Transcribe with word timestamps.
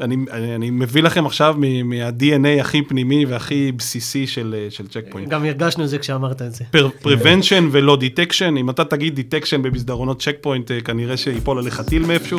אני, 0.00 0.16
אני, 0.30 0.54
אני 0.54 0.70
מביא 0.70 1.02
לכם 1.02 1.26
עכשיו 1.26 1.54
מה-DNA 1.58 2.60
הכי 2.60 2.82
פנימי 2.82 3.24
והכי 3.24 3.72
בסיסי 3.72 4.26
של, 4.26 4.66
של 4.70 4.88
צ'ק 4.88 5.04
פוינט. 5.10 5.28
גם 5.28 5.44
הרגשנו 5.44 5.84
את 5.84 5.88
זה 5.88 5.98
כשאמרת 5.98 6.42
את 6.42 6.54
זה. 6.54 6.64
Prevention 7.02 7.62
ולא 7.70 7.98
detection, 8.00 8.58
אם 8.58 8.70
אתה 8.70 8.84
תגיד 8.84 9.18
detection 9.18 9.58
במסדרונות 9.62 10.22
צ'ק 10.22 10.36
פוינט, 10.40 10.70
כנראה 10.84 11.16
שיפול 11.16 11.58
עליך 11.58 11.80
טיל 11.80 12.06
מאיפשהו. 12.06 12.38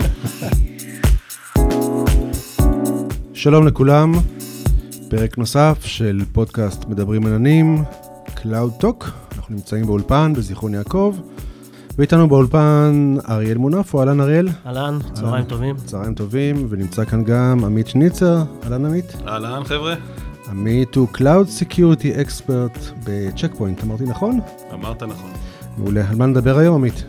שלום 3.34 3.68
לכולם, 3.68 4.12
פרק 5.10 5.38
נוסף 5.38 5.86
של 5.86 6.22
פודקאסט 6.32 6.86
מדברים 6.86 7.26
עננים, 7.26 7.84
Cloud 8.28 8.84
Talk, 8.84 9.06
אנחנו 9.36 9.56
נמצאים 9.56 9.86
באולפן 9.86 10.34
בזיכרון 10.34 10.74
יעקב. 10.74 11.16
ואיתנו 12.02 12.28
באולפן 12.28 13.16
אריאל 13.30 13.58
מונפו, 13.58 14.00
אהלן 14.00 14.22
אריאל. 14.22 14.48
אהלן, 14.66 14.98
צהריים 15.14 15.46
טובים. 15.46 15.76
צהריים 15.86 16.14
טובים, 16.14 16.68
ונמצא 16.70 17.06
כאן 17.06 17.24
גם 17.24 17.66
עמית 17.66 17.88
שניצר, 17.88 18.38
אהלן 18.64 18.86
עמית. 18.86 19.16
אהלן 19.28 19.64
חבר'ה. 19.64 19.96
עמית 20.50 20.96
הוא 20.96 21.08
Cloud 21.16 21.48
Security 21.60 22.28
Expert 22.28 22.80
בצ'ק 23.04 23.52
פוינט, 23.58 23.84
אמרתי 23.84 24.04
נכון? 24.04 24.40
אמרת 24.74 25.04
נכון. 25.04 25.30
מעולה, 25.78 26.10
על 26.10 26.16
מה 26.16 26.26
נדבר 26.26 26.58
היום 26.58 26.76
עמית? 26.76 27.04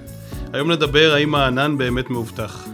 היום 0.52 0.72
נדבר 0.72 1.12
האם 1.14 1.34
הענן 1.34 1.78
באמת 1.78 2.10
מאובטח. 2.10 2.68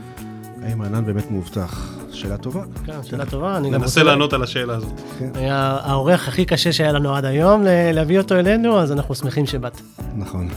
האם 0.63 0.83
הענן 0.83 1.05
באמת 1.05 1.31
מאובטח? 1.31 1.97
שאלה 2.13 2.37
טובה. 2.37 2.63
כן, 2.85 3.03
שאלה 3.03 3.27
טובה. 3.27 3.57
אני 3.57 3.71
גם 3.71 3.81
ננסה 3.81 4.03
לענות 4.03 4.33
על 4.33 4.43
השאלה 4.43 4.77
הזאת. 4.77 5.01
כן. 5.19 5.31
היה 5.35 5.79
האורח 5.83 6.29
הכי 6.29 6.45
קשה 6.45 6.73
שהיה 6.73 6.93
לנו 6.93 7.15
עד 7.15 7.25
היום, 7.25 7.63
להביא 7.95 8.19
אותו 8.19 8.35
אלינו, 8.35 8.79
אז 8.79 8.93
אנחנו 8.93 9.15
שמחים 9.15 9.47
שבאת. 9.47 9.81
נכון. 10.17 10.49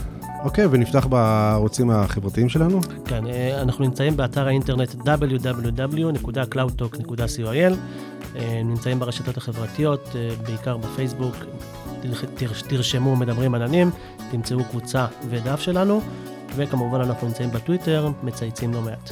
אוקיי, 0.44 0.66
ונפתח 0.70 1.06
בערוצים 1.06 1.90
החברתיים 1.90 2.48
שלנו? 2.48 2.80
כן, 3.04 3.26
אה, 3.26 3.62
אנחנו 3.62 3.84
נמצאים 3.84 4.16
באתר 4.16 4.46
האינטרנט 4.46 4.94
www.cloudtalk.coil, 4.94 7.74
אה, 8.36 8.60
נמצאים 8.64 8.98
ברשתות 8.98 9.36
החברתיות, 9.36 10.08
אה, 10.14 10.30
בעיקר 10.46 10.76
בפייסבוק, 10.76 11.36
תרשמו 12.68 13.16
מדברים 13.16 13.54
עננים, 13.54 13.90
תמצאו 14.30 14.64
קבוצה 14.64 15.06
ודף 15.30 15.60
שלנו, 15.60 16.00
וכמובן 16.56 17.00
אנחנו 17.00 17.26
נמצאים 17.26 17.50
בטוויטר, 17.50 18.10
מצייצים 18.22 18.74
לא 18.74 18.82
מעט. 18.82 19.10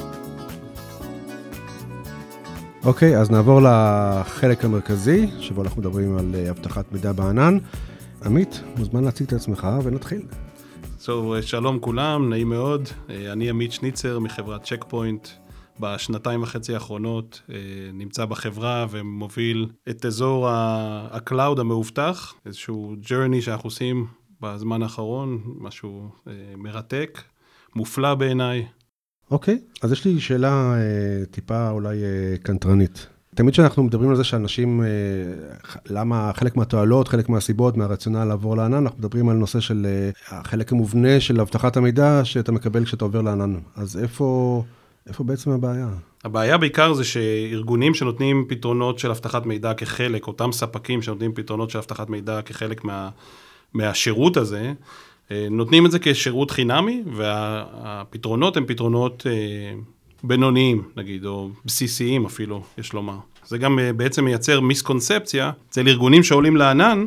אוקיי, 2.85 3.19
אז 3.19 3.31
נעבור 3.31 3.61
לחלק 3.63 4.65
המרכזי, 4.65 5.31
שבו 5.41 5.63
אנחנו 5.63 5.83
מדברים 5.83 6.19
על 6.19 6.35
אבטחת 6.51 6.93
מידע 6.93 7.13
בענן. 7.13 7.59
עמית, 8.25 8.63
מוזמן 8.77 9.05
להציג 9.05 9.27
את 9.27 9.33
עצמך 9.33 9.69
ונתחיל. 9.83 10.23
So, 11.05 11.11
אה, 11.35 11.43
שלום 11.43 11.79
כולם, 11.79 12.31
נעים 12.31 12.49
מאוד. 12.49 12.89
אה, 13.11 13.33
אני 13.33 13.51
עמית 13.51 13.73
שניצר 13.73 14.19
מחברת 14.19 14.65
צ'ק 14.65 14.85
פוינט. 14.89 15.29
בשנתיים 15.81 16.43
וחצי 16.43 16.75
האחרונות 16.75 17.43
אה, 17.51 17.57
נמצא 17.93 18.25
בחברה 18.25 18.87
ומוביל 18.91 19.69
את 19.91 20.07
אזור 20.07 20.49
ה-cloud 20.49 21.61
המאובטח, 21.61 22.35
איזשהו 22.47 22.97
journey 23.05 23.41
שאנחנו 23.41 23.67
עושים 23.67 24.07
בזמן 24.41 24.83
האחרון, 24.83 25.43
משהו 25.59 26.09
מרתק, 26.57 27.23
מופלא 27.75 28.15
בעיניי. 28.15 28.67
אוקיי, 29.31 29.55
okay, 29.55 29.79
אז 29.83 29.93
יש 29.93 30.05
לי 30.05 30.21
שאלה 30.21 30.75
טיפה 31.31 31.71
אולי 31.71 31.99
קנטרנית. 32.43 33.07
תמיד 33.35 33.53
כשאנחנו 33.53 33.83
מדברים 33.83 34.11
על 34.11 34.17
זה 34.17 34.25
שאנשים, 34.25 34.83
אה, 34.83 34.87
למה 35.87 36.31
חלק 36.35 36.57
מהתועלות, 36.57 37.09
חלק 37.09 37.29
מהסיבות, 37.29 37.77
מהרציונל 37.77 38.25
לעבור 38.25 38.57
לענן, 38.57 38.75
אנחנו 38.75 38.99
מדברים 38.99 39.29
על 39.29 39.37
נושא 39.37 39.61
של 39.61 39.87
אה, 39.87 40.39
החלק 40.39 40.73
המובנה 40.73 41.21
של 41.21 41.41
אבטחת 41.41 41.77
המידע 41.77 42.21
שאתה 42.25 42.53
מקבל 42.53 42.85
כשאתה 42.85 43.05
עובר 43.05 43.23
לענן. 43.23 43.55
אז 43.77 43.99
איפה, 44.03 44.63
איפה 45.09 45.25
בעצם 45.25 45.51
הבעיה? 45.51 45.89
הבעיה 46.25 46.59
בעיקר 46.59 46.93
זה 46.93 47.05
שארגונים 47.05 47.95
שנותנים 47.95 48.45
פתרונות 48.49 48.99
של 48.99 49.11
אבטחת 49.11 49.47
מידע 49.47 49.75
כחלק, 49.75 50.27
אותם 50.27 50.53
ספקים 50.53 51.03
שנותנים 51.03 51.33
פתרונות 51.35 51.71
של 51.71 51.79
אבטחת 51.79 52.11
מידע 52.11 52.43
כחלק 52.43 52.85
מה, 52.85 53.09
מהשירות 53.75 54.37
הזה, 54.37 54.73
אה, 55.31 55.47
נותנים 55.51 55.87
את 55.87 55.91
זה 55.91 55.99
כשירות 56.03 56.51
חינמי, 56.51 57.03
והפתרונות 57.15 58.57
הם 58.57 58.67
פתרונות 58.67 59.27
בינוניים, 60.25 60.83
נגיד, 60.97 61.25
או 61.25 61.49
בסיסיים 61.65 62.27
אפילו, 62.27 62.63
יש 62.79 62.93
לומר. 62.93 63.17
זה 63.47 63.59
גם 63.59 63.79
אה, 63.79 63.93
בעצם 63.93 64.25
מייצר 64.25 64.61
מיסקונספציה 64.61 65.51
אצל 65.71 65.89
ארגונים 65.89 66.23
שעולים 66.23 66.57
לענן, 66.57 67.07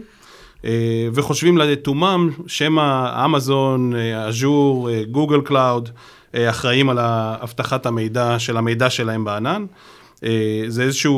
אה, 0.66 1.07
וחושבים 1.13 1.57
לתומם 1.57 2.29
שמא 2.47 3.25
אמזון, 3.25 3.96
אה, 3.96 4.29
אג'ור, 4.29 4.90
Google 5.12 5.41
Cloud, 5.41 5.90
אחראים 6.35 6.90
על 6.90 7.00
אבטחת 7.44 7.85
המידע 7.85 8.40
של 8.40 8.57
המידע 8.57 8.90
שלהם 8.90 9.25
בענן. 9.25 9.66
זה 10.68 10.84
איזושהי 10.84 11.12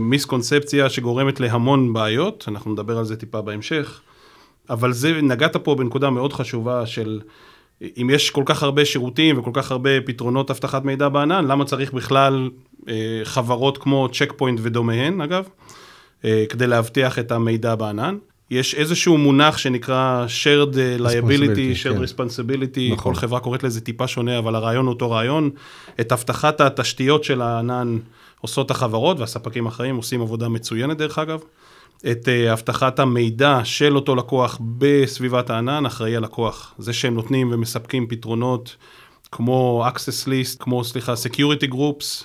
מיסקונספציה 0.00 0.90
שגורמת 0.90 1.40
להמון 1.40 1.92
בעיות, 1.92 2.44
אנחנו 2.48 2.72
נדבר 2.72 2.98
על 2.98 3.04
זה 3.04 3.16
טיפה 3.16 3.40
בהמשך, 3.40 4.00
אבל 4.70 4.92
זה, 4.92 5.20
נגעת 5.22 5.56
פה 5.56 5.74
בנקודה 5.74 6.10
מאוד 6.10 6.32
חשובה 6.32 6.86
של 6.86 7.20
אם 8.02 8.10
יש 8.10 8.30
כל 8.30 8.42
כך 8.46 8.62
הרבה 8.62 8.84
שירותים 8.84 9.38
וכל 9.38 9.50
כך 9.54 9.70
הרבה 9.70 10.00
פתרונות 10.00 10.50
אבטחת 10.50 10.84
מידע 10.84 11.08
בענן, 11.08 11.44
למה 11.44 11.64
צריך 11.64 11.92
בכלל 11.92 12.50
אה, 12.88 13.20
חברות 13.24 13.78
כמו 13.78 14.08
צ'ק 14.12 14.32
פוינט 14.36 14.60
ודומיהן, 14.62 15.20
אגב, 15.20 15.48
אה, 16.24 16.44
כדי 16.48 16.66
להבטיח 16.66 17.18
את 17.18 17.32
המידע 17.32 17.74
בענן? 17.74 18.16
יש 18.50 18.74
איזשהו 18.74 19.18
מונח 19.18 19.58
שנקרא 19.58 20.26
shared 20.42 20.74
liability, 21.00 21.84
shared 21.84 21.94
כן. 21.94 22.02
responsibility, 22.02 22.92
נכון. 22.92 23.14
כל 23.14 23.20
חברה 23.20 23.40
קוראת 23.40 23.62
לזה 23.62 23.80
טיפה 23.80 24.06
שונה, 24.08 24.38
אבל 24.38 24.54
הרעיון 24.54 24.86
אותו 24.86 25.10
רעיון. 25.10 25.50
את 26.00 26.12
אבטחת 26.12 26.60
התשתיות 26.60 27.24
של 27.24 27.42
הענן 27.42 27.98
עושות 28.40 28.70
החברות, 28.70 29.20
והספקים 29.20 29.66
האחרים 29.66 29.96
עושים 29.96 30.20
עבודה 30.20 30.48
מצוינת 30.48 30.98
דרך 30.98 31.18
אגב. 31.18 31.40
את 32.10 32.28
אה, 32.28 32.52
אבטחת 32.52 32.98
המידע 32.98 33.60
של 33.64 33.96
אותו 33.96 34.14
לקוח 34.14 34.58
בסביבת 34.78 35.50
הענן, 35.50 35.86
אחראי 35.86 36.16
הלקוח. 36.16 36.74
זה 36.78 36.92
שהם 36.92 37.14
נותנים 37.14 37.52
ומספקים 37.52 38.06
פתרונות 38.06 38.76
כמו 39.32 39.84
access 39.88 40.26
list, 40.26 40.58
כמו 40.58 40.84
סליחה, 40.84 41.14
security 41.14 41.72
groups, 41.72 42.24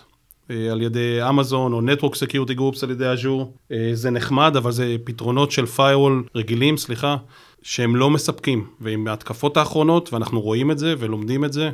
אה, 0.52 0.72
על 0.72 0.82
ידי 0.82 1.20
אמזון, 1.30 1.74
או 1.74 1.82
Network 1.82 2.14
Security 2.14 2.58
Groups 2.58 2.84
על 2.84 2.92
ידי 2.92 3.14
אג'ור. 3.14 3.54
אה, 3.72 3.90
זה 3.94 4.10
נחמד, 4.10 4.56
אבל 4.56 4.72
זה 4.72 4.96
פתרונות 5.04 5.52
של 5.52 5.66
firewall 5.78 6.30
רגילים, 6.36 6.78
סליחה, 6.78 7.18
שהם 7.62 7.96
לא 7.96 8.10
מספקים. 8.10 8.68
ועם 8.82 9.08
ההתקפות 9.08 9.58
האחרונות, 9.58 10.14
ואנחנו 10.14 10.42
רואים 10.42 10.72
את 10.72 10.80
זה 10.80 10.96
ולומדים 10.98 11.46
את 11.46 11.54
זה, 11.54 11.70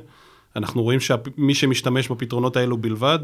אנחנו 0.56 0.84
רואים 0.84 1.00
שמי 1.00 1.56
שמשתמש 1.56 2.08
בפתרונות 2.08 2.58
האלו 2.58 2.78
בלבד, 2.78 3.20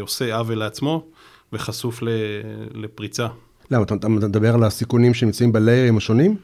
עושה 0.00 0.36
עוול 0.36 0.58
לעצמו 0.58 1.04
וחשוף 1.52 2.02
לפריצה. 2.74 3.26
למה, 3.70 3.82
אתה 3.82 4.08
מדבר 4.08 4.54
על 4.54 4.64
הסיכונים 4.64 5.14
שנמצאים 5.14 5.52
בליירים 5.52 5.96
השונים? 5.96 6.36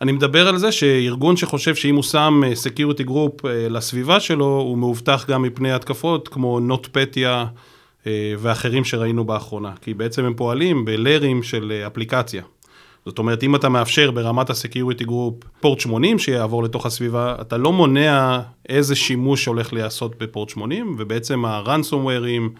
אני 0.00 0.12
מדבר 0.12 0.48
על 0.48 0.58
זה 0.58 0.72
שארגון 0.72 1.36
שחושב 1.36 1.74
שאם 1.74 1.94
הוא 1.94 2.02
שם 2.02 2.42
security 2.54 3.02
אה, 3.02 3.06
group 3.06 3.44
אה, 3.44 3.48
לסביבה 3.70 4.20
שלו, 4.20 4.46
הוא 4.46 4.78
מאובטח 4.78 5.26
גם 5.28 5.42
מפני 5.42 5.72
התקפות 5.72 6.28
כמו 6.28 6.60
NotPetya 6.60 7.44
אה, 8.02 8.06
ואחרים 8.38 8.84
שראינו 8.84 9.24
באחרונה. 9.24 9.72
כי 9.80 9.94
בעצם 9.94 10.24
הם 10.24 10.34
פועלים 10.34 10.84
בליירים 10.84 11.42
של 11.42 11.82
אפליקציה. 11.86 12.42
זאת 13.06 13.18
אומרת, 13.18 13.42
אם 13.42 13.56
אתה 13.56 13.68
מאפשר 13.68 14.10
ברמת 14.10 14.50
ה 14.50 14.56
security 14.56 15.04
group 15.04 15.34
port 15.60 15.80
80 15.80 16.18
שיעבור 16.18 16.62
לתוך 16.62 16.86
הסביבה, 16.86 17.34
אתה 17.40 17.56
לא 17.56 17.72
מונע 17.72 18.40
איזה 18.68 18.94
שימוש 18.94 19.46
הולך 19.46 19.72
להיעשות 19.72 20.18
ב 20.18 20.24
port 20.24 20.48
80, 20.48 20.96
ובעצם 20.98 21.44
ה 21.44 21.52
ransomwareים, 21.52 22.50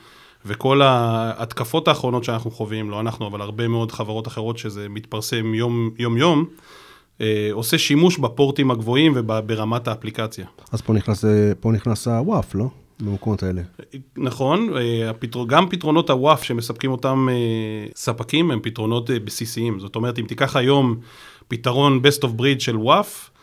וכל 0.44 0.82
ההתקפות 0.82 1.88
האחרונות 1.88 2.24
שאנחנו 2.24 2.50
חווים, 2.50 2.90
לא 2.90 3.00
אנחנו, 3.00 3.26
אבל 3.26 3.40
הרבה 3.40 3.68
מאוד 3.68 3.92
חברות 3.92 4.28
אחרות 4.28 4.58
שזה 4.58 4.88
מתפרסם 4.88 5.54
יום-יום, 5.98 6.44
אה, 7.20 7.48
עושה 7.52 7.78
שימוש 7.78 8.18
בפורטים 8.18 8.70
הגבוהים 8.70 9.12
וברמת 9.16 9.88
האפליקציה. 9.88 10.46
אז 10.72 10.80
פה 10.80 10.92
נכנס, 10.92 11.24
פה 11.60 11.72
נכנס 11.72 12.08
ה 12.08 12.18
WAF, 12.18 12.54
לא? 12.54 12.68
במקומות 13.00 13.42
האלה. 13.42 13.62
נכון, 14.16 14.76
אה, 14.76 15.10
גם 15.46 15.68
פתרונות 15.68 16.10
ה 16.10 16.18
WAF 16.18 16.42
שמספקים 16.42 16.92
אותם 16.92 17.28
אה, 17.30 17.86
ספקים 17.97 18.50
הם 18.50 18.60
פתרונות 18.62 19.10
בסיסיים. 19.10 19.80
זאת 19.80 19.97
אומרת, 19.97 20.18
אם 20.18 20.24
תיקח 20.24 20.56
היום 20.56 20.97
פתרון 21.48 22.00
best 22.04 22.22
of 22.22 22.41
breed 22.41 22.60
של 22.60 22.76
וואף, 22.76 23.30
אה, 23.34 23.40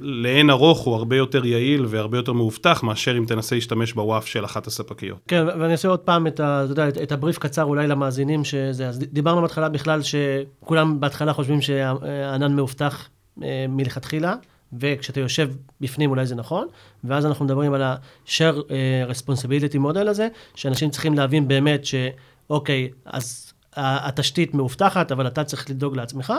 לאין 0.00 0.50
ארוך 0.50 0.78
הוא 0.78 0.94
הרבה 0.94 1.16
יותר 1.16 1.46
יעיל 1.46 1.86
והרבה 1.88 2.18
יותר 2.18 2.32
מאובטח 2.32 2.82
מאשר 2.82 3.18
אם 3.18 3.24
תנסה 3.24 3.54
להשתמש 3.54 3.92
בוואף 3.92 4.26
של 4.26 4.44
אחת 4.44 4.66
הספקיות. 4.66 5.18
כן, 5.28 5.46
ואני 5.46 5.72
אעשה 5.72 5.88
עוד 5.88 6.00
פעם 6.00 6.26
את, 6.26 6.40
ה, 6.40 6.64
יודע, 6.68 6.88
את, 6.88 6.98
את 6.98 7.12
הבריף 7.12 7.38
קצר 7.38 7.64
אולי 7.64 7.86
למאזינים, 7.86 8.44
שזה, 8.44 8.88
אז 8.88 8.98
דיברנו 8.98 9.42
בהתחלה 9.42 9.68
בכלל 9.68 10.00
שכולם 10.02 11.00
בהתחלה 11.00 11.32
חושבים 11.32 11.60
שהענן 11.60 12.56
מאובטח 12.56 13.08
אה, 13.42 13.66
מלכתחילה. 13.68 14.34
וכשאתה 14.72 15.20
יושב 15.20 15.50
בפנים 15.80 16.10
אולי 16.10 16.26
זה 16.26 16.34
נכון, 16.34 16.66
ואז 17.04 17.26
אנחנו 17.26 17.44
מדברים 17.44 17.72
על 17.72 17.82
ה-share 17.82 18.56
uh, 18.56 19.10
responsibility 19.10 19.76
model 19.76 20.08
הזה, 20.08 20.28
שאנשים 20.54 20.90
צריכים 20.90 21.14
להבין 21.14 21.48
באמת 21.48 21.84
שאוקיי, 21.84 22.88
אז 23.04 23.45
התשתית 23.76 24.54
מאובטחת, 24.54 25.12
אבל 25.12 25.26
אתה 25.26 25.44
צריך 25.44 25.70
לדאוג 25.70 25.96
לעצמך, 25.96 26.32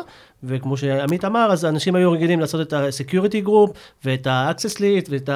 וכמו 0.43 0.77
שעמית 0.77 1.25
אמר, 1.25 1.51
אז 1.51 1.65
אנשים 1.65 1.95
היו 1.95 2.11
רגילים 2.11 2.39
לעשות 2.39 2.61
את 2.61 2.73
ה-security 2.73 3.47
group, 3.47 3.77
ואת 4.05 4.27
ה-access 4.27 4.77
list, 4.77 5.07
ואת 5.09 5.29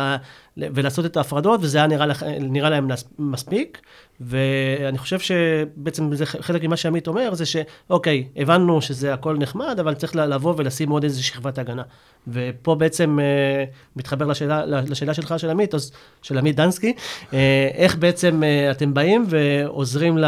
ולעשות 0.57 1.05
את 1.05 1.17
ההפרדות, 1.17 1.59
וזה 1.63 1.77
היה 1.77 1.87
נראה, 1.87 2.05
לך, 2.05 2.23
נראה 2.39 2.69
להם 2.69 2.87
מספיק. 3.19 3.81
ואני 4.21 4.97
חושב 4.97 5.19
שבעצם 5.19 6.15
זה 6.15 6.25
חלק 6.25 6.63
ממה 6.63 6.77
שעמית 6.77 7.07
אומר, 7.07 7.33
זה 7.33 7.45
שאוקיי, 7.45 8.27
הבנו 8.35 8.81
שזה 8.81 9.13
הכל 9.13 9.37
נחמד, 9.37 9.79
אבל 9.79 9.93
צריך 9.93 10.15
לבוא 10.15 10.53
ולשים 10.57 10.89
עוד 10.89 11.03
איזושהי 11.03 11.23
שכבת 11.23 11.57
הגנה. 11.57 11.83
ופה 12.27 12.75
בעצם 12.75 13.19
אה, 13.19 13.63
מתחבר 13.95 14.25
לשאלה, 14.25 14.65
לשאלה 14.65 15.13
שלך, 15.13 15.33
של 15.37 15.49
עמית, 15.49 15.73
של 16.21 16.37
עמית 16.37 16.55
דנסקי, 16.55 16.93
אה, 17.33 17.69
איך 17.73 17.95
בעצם 17.95 18.43
אה, 18.43 18.71
אתם 18.71 18.93
באים 18.93 19.25
ועוזרים 19.29 20.17
ל, 20.17 20.25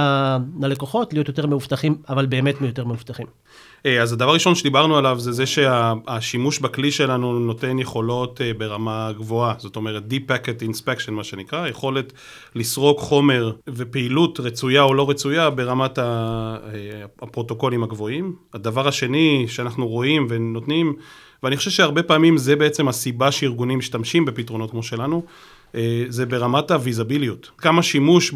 ללקוחות 0.61 1.13
להיות 1.13 1.27
יותר 1.27 1.47
מאובטחים, 1.47 1.95
אבל 2.09 2.25
באמת 2.25 2.55
יותר 2.61 2.85
מאובטחים. 2.85 3.27
אז 4.01 4.13
הדבר 4.13 4.29
הראשון 4.29 4.55
שדיברנו 4.55 4.97
עליו 4.97 5.19
זה 5.19 5.31
זה 5.31 5.45
שהשימוש 5.45 6.59
בכלי 6.59 6.91
שלנו 6.91 7.39
נותן 7.39 7.79
יכולות 7.79 8.41
ברמה 8.57 9.11
גבוהה, 9.17 9.53
זאת 9.57 9.75
אומרת 9.75 10.03
Deep 10.09 10.31
Packet 10.31 10.69
Inspection 10.69 11.11
מה 11.11 11.23
שנקרא, 11.23 11.67
יכולת 11.67 12.13
לסרוק 12.55 12.99
חומר 12.99 13.51
ופעילות 13.67 14.39
רצויה 14.39 14.81
או 14.81 14.93
לא 14.93 15.09
רצויה 15.09 15.49
ברמת 15.49 15.99
הפרוטוקולים 17.21 17.83
הגבוהים. 17.83 18.35
הדבר 18.53 18.87
השני 18.87 19.45
שאנחנו 19.47 19.87
רואים 19.87 20.27
ונותנים 20.29 20.95
ואני 21.43 21.57
חושב 21.57 21.71
שהרבה 21.71 22.03
פעמים 22.03 22.37
זה 22.37 22.55
בעצם 22.55 22.87
הסיבה 22.87 23.31
שארגונים 23.31 23.77
משתמשים 23.77 24.25
בפתרונות 24.25 24.71
כמו 24.71 24.83
שלנו, 24.83 25.23
אה, 25.75 26.03
זה 26.09 26.25
ברמת 26.25 26.71
הוויזביליות. 26.71 27.51
כמה 27.57 27.83
שימוש 27.83 28.33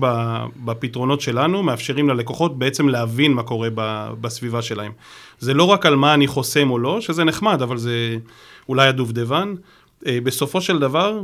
בפתרונות 0.66 1.22
שלנו 1.22 1.64
מאפשרים 1.64 2.10
ללקוחות 2.10 2.60
בעצם 2.60 2.90
להבין 2.90 3.34
מה 3.34 3.44
קורה 3.44 3.70
בסביבה 4.22 4.62
שלהם. 4.62 4.92
זה 5.40 5.54
לא 5.54 5.64
רק 5.64 5.86
על 5.86 5.96
מה 5.96 6.14
אני 6.14 6.28
חוסם 6.28 6.72
או 6.72 6.80
לא, 6.80 7.02
שזה 7.02 7.24
נחמד, 7.24 7.62
אבל 7.62 7.78
זה 7.78 8.18
אולי 8.70 8.88
הדובדבן. 8.88 9.54
אה, 10.06 10.18
בסופו 10.24 10.62
של 10.62 10.80
דבר, 10.80 11.22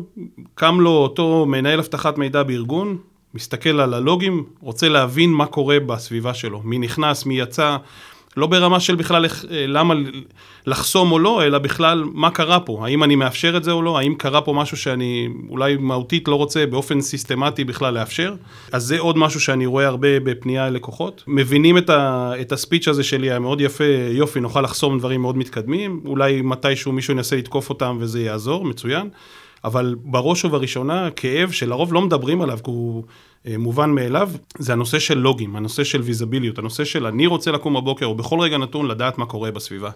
קם 0.55 0.81
לו 0.81 0.89
אותו 0.89 1.45
מנהל 1.45 1.79
אבטחת 1.79 2.17
מידע 2.17 2.43
בארגון, 2.43 2.97
מסתכל 3.33 3.79
על 3.79 3.93
הלוגים, 3.93 4.45
רוצה 4.59 4.89
להבין 4.89 5.29
מה 5.29 5.45
קורה 5.45 5.79
בסביבה 5.79 6.33
שלו, 6.33 6.61
מי 6.63 6.77
נכנס, 6.79 7.25
מי 7.25 7.39
יצא, 7.39 7.77
לא 8.37 8.47
ברמה 8.47 8.79
של 8.79 8.95
בכלל 8.95 9.25
אה, 9.25 9.29
למה 9.67 9.93
לחסום 10.65 11.11
או 11.11 11.19
לא, 11.19 11.43
אלא 11.43 11.57
בכלל 11.57 12.03
מה 12.13 12.31
קרה 12.31 12.59
פה, 12.59 12.85
האם 12.85 13.03
אני 13.03 13.15
מאפשר 13.15 13.57
את 13.57 13.63
זה 13.63 13.71
או 13.71 13.81
לא, 13.81 13.97
האם 13.97 14.15
קרה 14.15 14.41
פה 14.41 14.53
משהו 14.53 14.77
שאני 14.77 15.29
אולי 15.49 15.77
מהותית 15.77 16.27
לא 16.27 16.35
רוצה 16.35 16.65
באופן 16.65 17.01
סיסטמטי 17.01 17.63
בכלל 17.63 17.93
לאפשר. 17.93 18.35
אז 18.71 18.83
זה 18.83 18.99
עוד 18.99 19.17
משהו 19.17 19.39
שאני 19.39 19.65
רואה 19.65 19.87
הרבה 19.87 20.19
בפנייה 20.19 20.69
ללקוחות. 20.69 21.23
מבינים 21.27 21.77
את, 21.77 21.89
ה, 21.89 22.31
את 22.41 22.51
הספיץ' 22.51 22.87
הזה 22.87 23.03
שלי, 23.03 23.29
היה 23.29 23.39
מאוד 23.39 23.61
יפה, 23.61 23.83
יופי, 24.11 24.39
נוכל 24.39 24.61
לחסום 24.61 24.99
דברים 24.99 25.21
מאוד 25.21 25.37
מתקדמים, 25.37 26.01
אולי 26.05 26.41
מתישהו 26.41 26.91
מישהו 26.91 27.13
ינסה 27.13 27.35
לתקוף 27.35 27.69
אותם 27.69 27.97
וזה 27.99 28.21
יעזור, 28.21 28.65
מצוין. 28.65 29.09
אבל 29.63 29.95
בראש 30.03 30.45
ובראשונה, 30.45 31.09
כאב 31.15 31.51
שלרוב 31.51 31.93
לא 31.93 32.01
מדברים 32.01 32.41
עליו, 32.41 32.57
כי 32.63 32.71
הוא 32.71 33.03
מובן 33.45 33.91
מאליו, 33.91 34.29
זה 34.57 34.73
הנושא 34.73 34.99
של 34.99 35.17
לוגים, 35.17 35.55
הנושא 35.55 35.83
של 35.83 36.01
ויזביליות, 36.01 36.57
הנושא 36.57 36.85
של 36.85 37.05
אני 37.05 37.27
רוצה 37.27 37.51
לקום 37.51 37.73
בבוקר, 37.73 38.05
או 38.05 38.15
בכל 38.15 38.39
רגע 38.39 38.57
נתון 38.57 38.87
לדעת 38.87 39.17
מה 39.17 39.25
קורה 39.25 39.51
בסביבה. 39.51 39.89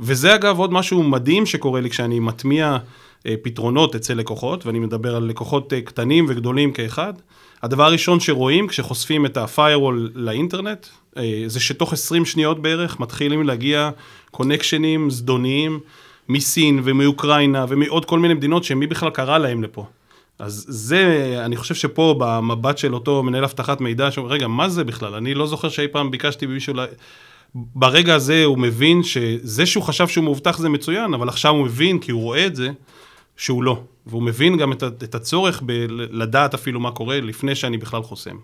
וזה 0.00 0.34
אגב 0.34 0.58
עוד 0.58 0.72
משהו 0.72 1.02
מדהים 1.02 1.46
שקורה 1.46 1.80
לי 1.80 1.90
כשאני 1.90 2.20
מטמיע 2.20 2.78
אה, 3.26 3.34
פתרונות 3.42 3.94
אצל 3.94 4.14
לקוחות, 4.14 4.66
ואני 4.66 4.78
מדבר 4.78 5.16
על 5.16 5.22
לקוחות 5.22 5.72
אה, 5.72 5.80
קטנים 5.80 6.26
וגדולים 6.28 6.72
כאחד. 6.72 7.14
הדבר 7.62 7.84
הראשון 7.84 8.20
שרואים 8.20 8.68
כשחושפים 8.68 9.26
את 9.26 9.36
ה-firewall 9.36 10.10
לאינטרנט, 10.14 10.86
זה 11.46 11.60
שתוך 11.60 11.92
20 11.92 12.24
שניות 12.24 12.62
בערך 12.62 13.00
מתחילים 13.00 13.42
להגיע 13.42 13.90
קונקשנים 14.30 15.10
זדוניים. 15.10 15.80
מסין 16.30 16.80
ומאוקראינה 16.84 17.66
ומעוד 17.68 18.04
כל 18.04 18.18
מיני 18.18 18.34
מדינות 18.34 18.64
שמי 18.64 18.86
בכלל 18.86 19.10
קרא 19.10 19.38
להם 19.38 19.62
לפה. 19.62 19.86
אז 20.40 20.64
זה, 20.68 21.34
אני 21.44 21.56
חושב 21.56 21.74
שפה 21.74 22.14
במבט 22.18 22.78
של 22.78 22.94
אותו 22.94 23.22
מנהל 23.22 23.44
אבטחת 23.44 23.80
מידע, 23.80 24.10
שאומר, 24.10 24.30
רגע, 24.30 24.46
מה 24.46 24.68
זה 24.68 24.84
בכלל? 24.84 25.14
אני 25.14 25.34
לא 25.34 25.46
זוכר 25.46 25.68
שאי 25.68 25.88
פעם 25.88 26.10
ביקשתי 26.10 26.46
ממישהו, 26.46 26.74
לה... 26.74 26.86
ברגע 27.54 28.14
הזה 28.14 28.44
הוא 28.44 28.58
מבין 28.58 29.02
שזה 29.02 29.66
שהוא 29.66 29.84
חשב 29.84 30.08
שהוא 30.08 30.24
מאובטח 30.24 30.58
זה 30.58 30.68
מצוין, 30.68 31.14
אבל 31.14 31.28
עכשיו 31.28 31.52
הוא 31.52 31.64
מבין, 31.64 31.98
כי 31.98 32.12
הוא 32.12 32.22
רואה 32.22 32.46
את 32.46 32.56
זה, 32.56 32.70
שהוא 33.36 33.62
לא. 33.62 33.82
והוא 34.06 34.22
מבין 34.22 34.56
גם 34.56 34.72
את 34.72 35.14
הצורך 35.14 35.62
בלדעת 35.62 36.54
אפילו 36.54 36.80
מה 36.80 36.90
קורה 36.90 37.20
לפני 37.20 37.54
שאני 37.54 37.78
בכלל 37.78 38.02
חוסם. 38.02 38.36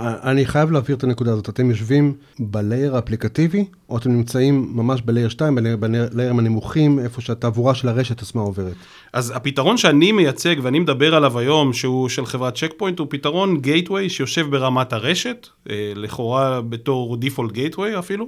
אני 0.00 0.46
חייב 0.46 0.70
להבהיר 0.70 0.96
את 0.96 1.04
הנקודה 1.04 1.32
הזאת. 1.32 1.48
אתם 1.48 1.70
יושבים 1.70 2.14
ב 2.38 2.48
layer 2.48 2.96
האפליקטיבי, 2.96 3.64
או 3.88 3.98
אתם 3.98 4.10
נמצאים 4.10 4.72
ממש 4.74 5.02
ב 5.04 5.08
layer 5.08 5.28
2, 5.28 5.54
בליירים 5.80 6.38
הנמוכים, 6.38 6.98
איפה 6.98 7.20
שהתעבורה 7.20 7.74
של 7.74 7.88
הרשת 7.88 8.22
עצמה 8.22 8.42
עוברת? 8.42 8.74
אז 9.12 9.32
הפתרון 9.36 9.76
שאני 9.76 10.12
מייצג 10.12 10.56
ואני 10.62 10.78
מדבר 10.78 11.14
עליו 11.14 11.38
היום, 11.38 11.72
שהוא 11.72 12.08
של 12.08 12.26
חברת 12.26 12.54
Check 12.54 12.72
Point, 12.76 12.98
הוא 12.98 13.06
פתרון 13.10 13.60
gateway 13.60 14.08
שיושב 14.08 14.46
ברמת 14.50 14.92
הרשת, 14.92 15.48
אה, 15.70 15.92
לכאורה 15.96 16.60
בתור 16.60 17.16
default 17.16 17.52
gateway 17.52 17.98
אפילו. 17.98 18.26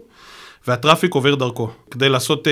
וה 0.68 0.78
traffic 0.78 1.14
עובר 1.14 1.34
דרכו. 1.34 1.68
כדי 1.90 2.08
לעשות 2.08 2.46
uh, 2.46 2.50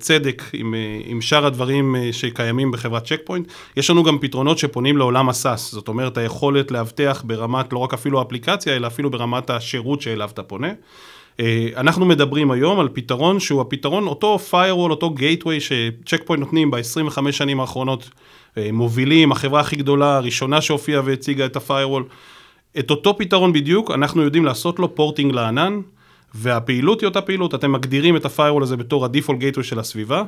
צדק 0.00 0.42
עם, 0.52 0.74
uh, 0.74 1.10
עם 1.10 1.20
שאר 1.20 1.46
הדברים 1.46 1.94
uh, 1.96 2.12
שקיימים 2.12 2.70
בחברת 2.70 3.04
Check 3.04 3.20
Point, 3.24 3.48
יש 3.76 3.90
לנו 3.90 4.02
גם 4.02 4.18
פתרונות 4.18 4.58
שפונים 4.58 4.96
לעולם 4.96 5.28
ה 5.28 5.35
SaaS, 5.35 5.72
זאת 5.72 5.88
אומרת 5.88 6.18
היכולת 6.18 6.70
לאבטח 6.70 7.22
ברמת, 7.26 7.72
לא 7.72 7.78
רק 7.78 7.94
אפילו 7.94 8.22
אפליקציה, 8.22 8.76
אלא 8.76 8.86
אפילו 8.86 9.10
ברמת 9.10 9.50
השירות 9.50 10.02
שאליו 10.02 10.30
אתה 10.34 10.42
פונה. 10.42 10.72
Uh, 11.36 11.40
אנחנו 11.76 12.06
מדברים 12.06 12.50
היום 12.50 12.80
על 12.80 12.88
פתרון 12.92 13.40
שהוא 13.40 13.60
הפתרון, 13.60 14.06
אותו 14.06 14.38
firewall, 14.50 14.90
אותו 14.90 15.14
gateway 15.18 15.60
ש 15.60 15.78
Check 15.78 16.22
Point 16.24 16.40
נותנים 16.44 16.70
ב-25 16.70 17.32
שנים 17.32 17.60
האחרונות, 17.60 18.10
uh, 18.10 18.58
מובילים, 18.72 19.32
החברה 19.32 19.60
הכי 19.60 19.76
גדולה, 19.76 20.16
הראשונה 20.16 20.60
שהופיעה 20.60 21.02
והציגה 21.04 21.46
את 21.46 21.56
ה-firewall. 21.56 22.02
את 22.78 22.90
אותו 22.90 23.18
פתרון 23.18 23.52
בדיוק, 23.52 23.90
אנחנו 23.90 24.22
יודעים 24.22 24.44
לעשות 24.44 24.78
לו 24.78 24.94
porting 24.94 25.32
לענן. 25.32 25.80
והפעילות 26.34 27.00
היא 27.00 27.06
אותה 27.06 27.20
פעילות, 27.20 27.54
אתם 27.54 27.72
מגדירים 27.72 28.16
את 28.16 28.24
ה-firewall 28.24 28.62
הזה 28.62 28.76
בתור 28.76 29.04
ה-default 29.04 29.62
של 29.62 29.78
הסביבה, 29.78 30.22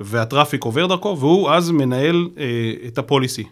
וה 0.00 0.14
traffic 0.14 0.64
עובר 0.64 0.86
דרכו, 0.86 1.16
והוא 1.18 1.50
אז 1.50 1.70
מנהל 1.70 2.28
אה, 2.38 2.72
את 2.86 2.98
ה 2.98 3.04
policy. 3.04 3.44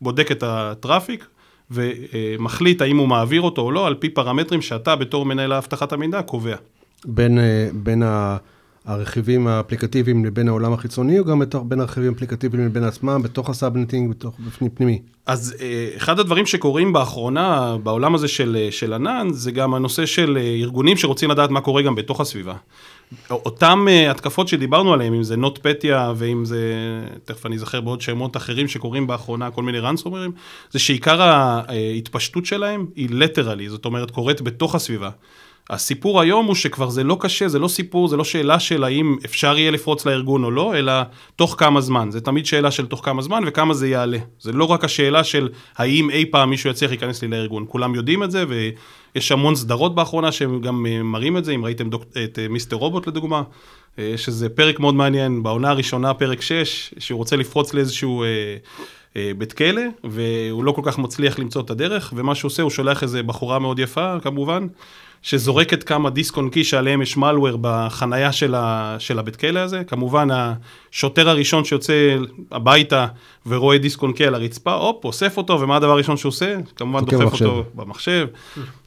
בודק 0.00 0.32
את 0.32 0.42
ה 0.42 0.52
traffic 0.52 1.26
ומחליט 1.70 2.82
האם 2.82 2.96
הוא 2.96 3.08
מעביר 3.08 3.42
אותו 3.42 3.62
או 3.62 3.70
לא, 3.70 3.86
על 3.86 3.94
פי 3.94 4.08
פרמטרים 4.08 4.62
שאתה 4.62 4.96
בתור 4.96 5.26
מנהל 5.26 5.52
האבטחת 5.52 5.92
המידע 5.92 6.22
קובע. 6.22 6.56
בין, 7.04 7.38
אה, 7.38 7.68
בין 7.72 8.02
ה... 8.02 8.36
הרכיבים 8.84 9.46
האפליקטיביים 9.46 10.24
לבין 10.24 10.48
העולם 10.48 10.72
החיצוני, 10.72 11.18
או 11.18 11.24
גם 11.24 11.42
בין 11.64 11.80
הרכיבים 11.80 12.12
האפליקטיביים 12.12 12.66
לבין 12.66 12.84
עצמם, 12.84 13.22
בתוך 13.22 13.50
ה 13.50 13.55
subnetting, 13.55 14.10
בתוך 14.10 14.34
בפנים 14.46 14.70
פנימי? 14.70 15.02
אז 15.26 15.54
אה, 15.60 15.90
אחד 15.96 16.20
הדברים 16.20 16.46
שקורים 16.46 16.92
באחרונה 16.92 17.76
בעולם 17.82 18.14
הזה 18.14 18.28
של, 18.28 18.56
אה, 18.60 18.68
של 18.70 18.92
ענן, 18.92 19.28
זה 19.32 19.50
גם 19.50 19.74
הנושא 19.74 20.06
של 20.06 20.38
אה, 20.40 20.42
ארגונים 20.42 20.96
שרוצים 20.96 21.30
לדעת 21.30 21.50
מה 21.50 21.60
קורה 21.60 21.82
גם 21.82 21.94
בתוך 21.94 22.20
הסביבה. 22.20 22.54
אותם 23.30 23.86
התקפות 24.10 24.48
שדיברנו 24.48 24.92
עליהן, 24.92 25.14
אם 25.14 25.22
זה 25.22 25.36
נוטפטיה 25.36 26.12
ואם 26.16 26.44
זה, 26.44 26.60
תכף 27.24 27.46
אני 27.46 27.56
אזכר 27.56 27.80
בעוד 27.80 28.00
שמות 28.00 28.36
אחרים 28.36 28.68
שקורים 28.68 29.06
באחרונה, 29.06 29.50
כל 29.50 29.62
מיני 29.62 29.78
רנסומרים, 29.78 30.32
זה 30.70 30.78
שעיקר 30.78 31.22
ההתפשטות 31.22 32.46
שלהם 32.46 32.86
היא 32.96 33.08
לטרלי, 33.10 33.68
זאת 33.68 33.84
אומרת 33.84 34.10
קורית 34.10 34.42
בתוך 34.42 34.74
הסביבה. 34.74 35.10
הסיפור 35.70 36.20
היום 36.20 36.46
הוא 36.46 36.54
שכבר 36.54 36.90
זה 36.90 37.04
לא 37.04 37.16
קשה, 37.20 37.48
זה 37.48 37.58
לא 37.58 37.68
סיפור, 37.68 38.08
זה 38.08 38.16
לא 38.16 38.24
שאלה 38.24 38.60
של 38.60 38.84
האם 38.84 39.16
אפשר 39.24 39.58
יהיה 39.58 39.70
לפרוץ 39.70 40.06
לארגון 40.06 40.44
או 40.44 40.50
לא, 40.50 40.76
אלא 40.76 40.92
תוך 41.36 41.54
כמה 41.58 41.80
זמן. 41.80 42.10
זה 42.10 42.20
תמיד 42.20 42.46
שאלה 42.46 42.70
של 42.70 42.86
תוך 42.86 43.04
כמה 43.04 43.22
זמן 43.22 43.42
וכמה 43.46 43.74
זה 43.74 43.88
יעלה. 43.88 44.18
זה 44.40 44.52
לא 44.52 44.64
רק 44.64 44.84
השאלה 44.84 45.24
של 45.24 45.48
האם 45.76 46.10
אי 46.10 46.24
פעם 46.30 46.50
מישהו 46.50 46.70
יצליח 46.70 46.90
להיכנס 46.90 47.22
לי 47.22 47.28
לארגון. 47.28 47.64
כולם 47.68 47.94
יודעים 47.94 48.22
את 48.22 48.30
זה, 48.30 48.44
ויש 48.48 49.32
המון 49.32 49.54
סדרות 49.54 49.94
באחרונה 49.94 50.32
שהם 50.32 50.60
גם 50.60 50.86
אה, 50.86 51.02
מראים 51.02 51.36
את 51.36 51.44
זה, 51.44 51.52
אם 51.52 51.64
ראיתם 51.64 51.90
דוק, 51.90 52.04
את 52.24 52.38
אה, 52.38 52.48
מיסטר 52.48 52.76
רובוט 52.76 53.06
לדוגמה, 53.06 53.42
אה, 53.98 54.14
שזה 54.16 54.48
פרק 54.48 54.80
מאוד 54.80 54.94
מעניין, 54.94 55.42
בעונה 55.42 55.70
הראשונה, 55.70 56.14
פרק 56.14 56.40
6, 56.40 56.94
שהוא 56.98 57.18
רוצה 57.18 57.36
לפרוץ 57.36 57.74
לאיזשהו... 57.74 58.24
בית 59.38 59.52
כלא, 59.52 59.82
והוא 60.04 60.64
לא 60.64 60.72
כל 60.72 60.82
כך 60.84 60.98
מצליח 60.98 61.38
למצוא 61.38 61.62
את 61.62 61.70
הדרך, 61.70 62.12
ומה 62.16 62.34
שהוא 62.34 62.48
עושה, 62.48 62.62
הוא 62.62 62.70
שולח 62.70 63.02
איזה 63.02 63.22
בחורה 63.22 63.58
מאוד 63.58 63.78
יפה, 63.78 64.20
כמובן, 64.22 64.66
שזורקת 65.22 65.82
כמה 65.82 66.10
דיסק 66.10 66.36
און 66.36 66.50
קי 66.50 66.64
שעליהם 66.64 67.02
יש 67.02 67.16
מלוור 67.16 67.58
בחנייה 67.60 68.32
של, 68.32 68.54
ה, 68.54 68.96
של 68.98 69.18
הבית 69.18 69.36
כלא 69.36 69.58
הזה. 69.60 69.84
כמובן, 69.84 70.28
השוטר 70.30 71.28
הראשון 71.28 71.64
שיוצא 71.64 72.16
הביתה 72.52 73.06
ורואה 73.46 73.78
דיסק 73.78 74.02
און 74.02 74.12
קי 74.12 74.26
על 74.26 74.34
הרצפה, 74.34 74.72
הופ, 74.72 75.04
אוסף 75.04 75.36
אותו, 75.36 75.60
ומה 75.60 75.76
הדבר 75.76 75.90
הראשון 75.90 76.16
שהוא 76.16 76.30
עושה? 76.30 76.56
כמובן 76.76 77.04
דוחף 77.04 77.24
במחשב. 77.24 77.44
אותו 77.44 77.64
במחשב. 77.74 78.26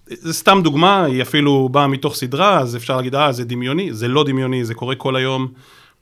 זה 0.07 0.33
סתם 0.33 0.59
דוגמה, 0.63 1.03
היא 1.03 1.21
אפילו 1.21 1.69
באה 1.71 1.87
מתוך 1.87 2.15
סדרה, 2.15 2.59
אז 2.59 2.75
אפשר 2.75 2.95
להגיד, 2.95 3.15
אה, 3.15 3.31
זה 3.31 3.45
דמיוני. 3.45 3.93
זה 3.93 4.07
לא 4.07 4.23
דמיוני, 4.23 4.65
זה 4.65 4.73
קורה 4.73 4.95
כל 4.95 5.15
היום. 5.15 5.47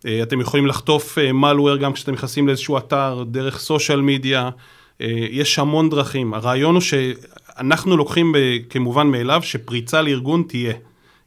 אה, 0.05 0.23
אתם 0.23 0.41
יכולים 0.41 0.67
לחטוף 0.67 1.17
מלוור 1.33 1.71
אה, 1.71 1.77
גם 1.77 1.93
כשאתם 1.93 2.13
נכנסים 2.13 2.47
לאיזשהו 2.47 2.77
אתר, 2.77 3.23
דרך 3.27 3.59
סושיאל 3.59 4.01
מדיה. 4.01 4.49
יש 5.31 5.59
המון 5.59 5.89
דרכים. 5.89 6.33
הרעיון 6.33 6.75
הוא 6.75 6.81
שאנחנו 7.57 7.97
לוקחים 7.97 8.35
כמובן 8.69 9.07
מאליו 9.07 9.41
שפריצה 9.43 10.01
לארגון 10.01 10.43
תהיה. 10.47 10.73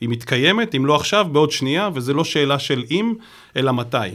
היא 0.00 0.08
מתקיימת, 0.08 0.74
אם 0.74 0.86
לא 0.86 0.96
עכשיו, 0.96 1.26
בעוד 1.32 1.50
שנייה, 1.50 1.90
וזה 1.94 2.14
לא 2.14 2.24
שאלה 2.24 2.58
של 2.58 2.84
אם, 2.90 3.14
אלא 3.56 3.72
מתי. 3.72 4.08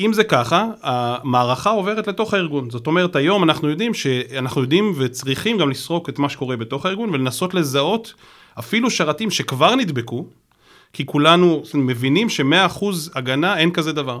אם 0.00 0.12
זה 0.12 0.24
ככה, 0.24 0.66
המערכה 0.82 1.70
עוברת 1.70 2.06
לתוך 2.06 2.34
הארגון. 2.34 2.70
זאת 2.70 2.86
אומרת, 2.86 3.16
היום 3.16 3.42
אנחנו 3.42 3.68
יודעים 3.68 3.94
שאנחנו 3.94 4.60
יודעים 4.60 4.92
וצריכים 4.96 5.58
גם 5.58 5.70
לסרוק 5.70 6.08
את 6.08 6.18
מה 6.18 6.28
שקורה 6.28 6.56
בתוך 6.56 6.86
הארגון 6.86 7.10
ולנסות 7.10 7.54
לזהות 7.54 8.14
אפילו 8.58 8.90
שרתים 8.90 9.30
שכבר 9.30 9.74
נדבקו, 9.74 10.26
כי 10.92 11.06
כולנו 11.06 11.62
מבינים 11.74 12.28
ש-100% 12.28 12.84
הגנה 13.14 13.58
אין 13.58 13.70
כזה 13.70 13.92
דבר. 13.92 14.20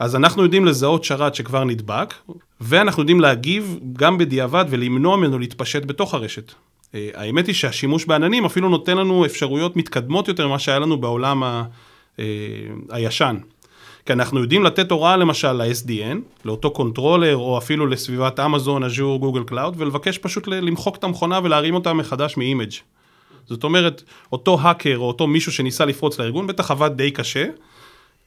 אז 0.00 0.16
אנחנו 0.16 0.42
יודעים 0.42 0.64
לזהות 0.64 1.04
שרת 1.04 1.34
שכבר 1.34 1.64
נדבק, 1.64 2.14
ואנחנו 2.60 3.02
יודעים 3.02 3.20
להגיב 3.20 3.78
גם 3.92 4.18
בדיעבד 4.18 4.64
ולמנוע 4.68 5.16
ממנו 5.16 5.38
להתפשט 5.38 5.84
בתוך 5.84 6.14
הרשת. 6.14 6.52
אה, 6.94 7.08
האמת 7.14 7.46
היא 7.46 7.54
שהשימוש 7.54 8.04
בעננים 8.04 8.44
אפילו 8.44 8.68
נותן 8.68 8.96
לנו 8.96 9.26
אפשרויות 9.26 9.76
מתקדמות 9.76 10.28
יותר 10.28 10.48
ממה 10.48 10.58
שהיה 10.58 10.78
לנו 10.78 11.00
בעולם 11.00 11.42
ה, 11.42 11.62
אה, 12.18 12.24
הישן. 12.90 13.36
כי 14.06 14.12
אנחנו 14.12 14.40
יודעים 14.40 14.64
לתת 14.64 14.90
הוראה 14.90 15.16
למשל 15.16 15.52
ל-SDN, 15.52 16.16
לאותו 16.44 16.70
controller, 16.70 17.36
או 17.36 17.58
אפילו 17.58 17.86
לסביבת 17.86 18.40
Amazon, 18.40 18.82
Azure, 18.82 19.18
Google 19.18 19.42
Cloud, 19.42 19.74
ולבקש 19.78 20.18
פשוט 20.18 20.48
למחוק 20.48 20.96
את 20.96 21.04
המכונה 21.04 21.40
ולהרים 21.42 21.74
אותה 21.74 21.92
מחדש 21.92 22.36
מ-image. 22.36 22.74
זאת 23.46 23.64
אומרת, 23.64 24.02
אותו 24.32 24.58
האקר 24.60 24.96
או 24.96 25.08
אותו 25.08 25.26
מישהו 25.26 25.52
שניסה 25.52 25.84
לפרוץ 25.84 26.20
לארגון, 26.20 26.46
בטח 26.46 26.70
עבד 26.70 26.90
די 26.96 27.10
קשה. 27.10 27.44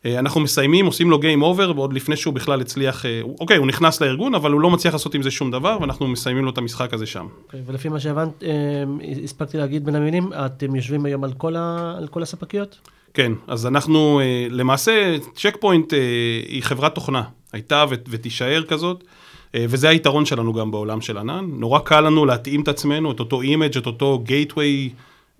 אה, 0.05 0.19
אנחנו 0.19 0.41
מסיימים, 0.41 0.85
עושים 0.85 1.09
לו 1.09 1.19
Game 1.19 1.41
Over, 1.41 1.75
ועוד 1.75 1.93
לפני 1.93 2.15
שהוא 2.15 2.33
בכלל 2.33 2.61
הצליח, 2.61 3.05
אה, 3.05 3.21
אוקיי, 3.39 3.57
הוא 3.57 3.67
נכנס 3.67 4.01
לארגון, 4.01 4.35
אבל 4.35 4.51
הוא 4.51 4.61
לא 4.61 4.69
מצליח 4.69 4.93
לעשות 4.93 5.15
עם 5.15 5.21
זה 5.21 5.31
שום 5.31 5.51
דבר, 5.51 5.77
ואנחנו 5.81 6.07
מסיימים 6.07 6.45
לו 6.45 6.51
את 6.51 6.57
המשחק 6.57 6.93
הזה 6.93 7.05
שם. 7.05 7.25
Okay, 7.25 7.45
אוקיי, 7.45 7.61
ולפי 7.65 7.89
מה 7.89 7.99
שהבנת, 7.99 8.43
אה, 8.43 8.49
הספקתי 9.23 9.57
להגיד 9.57 9.85
בין 9.85 9.95
המילים, 9.95 10.29
אתם 10.33 10.75
יושבים 10.75 11.05
היום 11.05 11.23
על 11.23 11.33
כל, 11.33 11.55
ה, 11.55 11.93
על 11.97 12.07
כל 12.07 12.23
הספקיות? 12.23 12.79
כן, 13.13 13.31
אז 13.47 13.65
אנחנו, 13.65 14.21
למעשה, 14.49 15.15
Check 15.35 15.57
Point 15.59 15.93
היא 16.47 16.63
חברת 16.63 16.95
תוכנה, 16.95 17.23
הייתה 17.53 17.85
ותישאר 18.09 18.63
כזאת. 18.63 19.03
וזה 19.55 19.89
היתרון 19.89 20.25
שלנו 20.25 20.53
גם 20.53 20.71
בעולם 20.71 21.01
של 21.01 21.17
ענן. 21.17 21.45
נורא 21.47 21.79
קל 21.79 22.01
לנו 22.01 22.25
להתאים 22.25 22.61
את 22.61 22.67
עצמנו, 22.67 23.11
את 23.11 23.19
אותו 23.19 23.41
image, 23.41 23.77
את 23.77 23.85
אותו 23.85 24.23
gateway, 24.27 24.93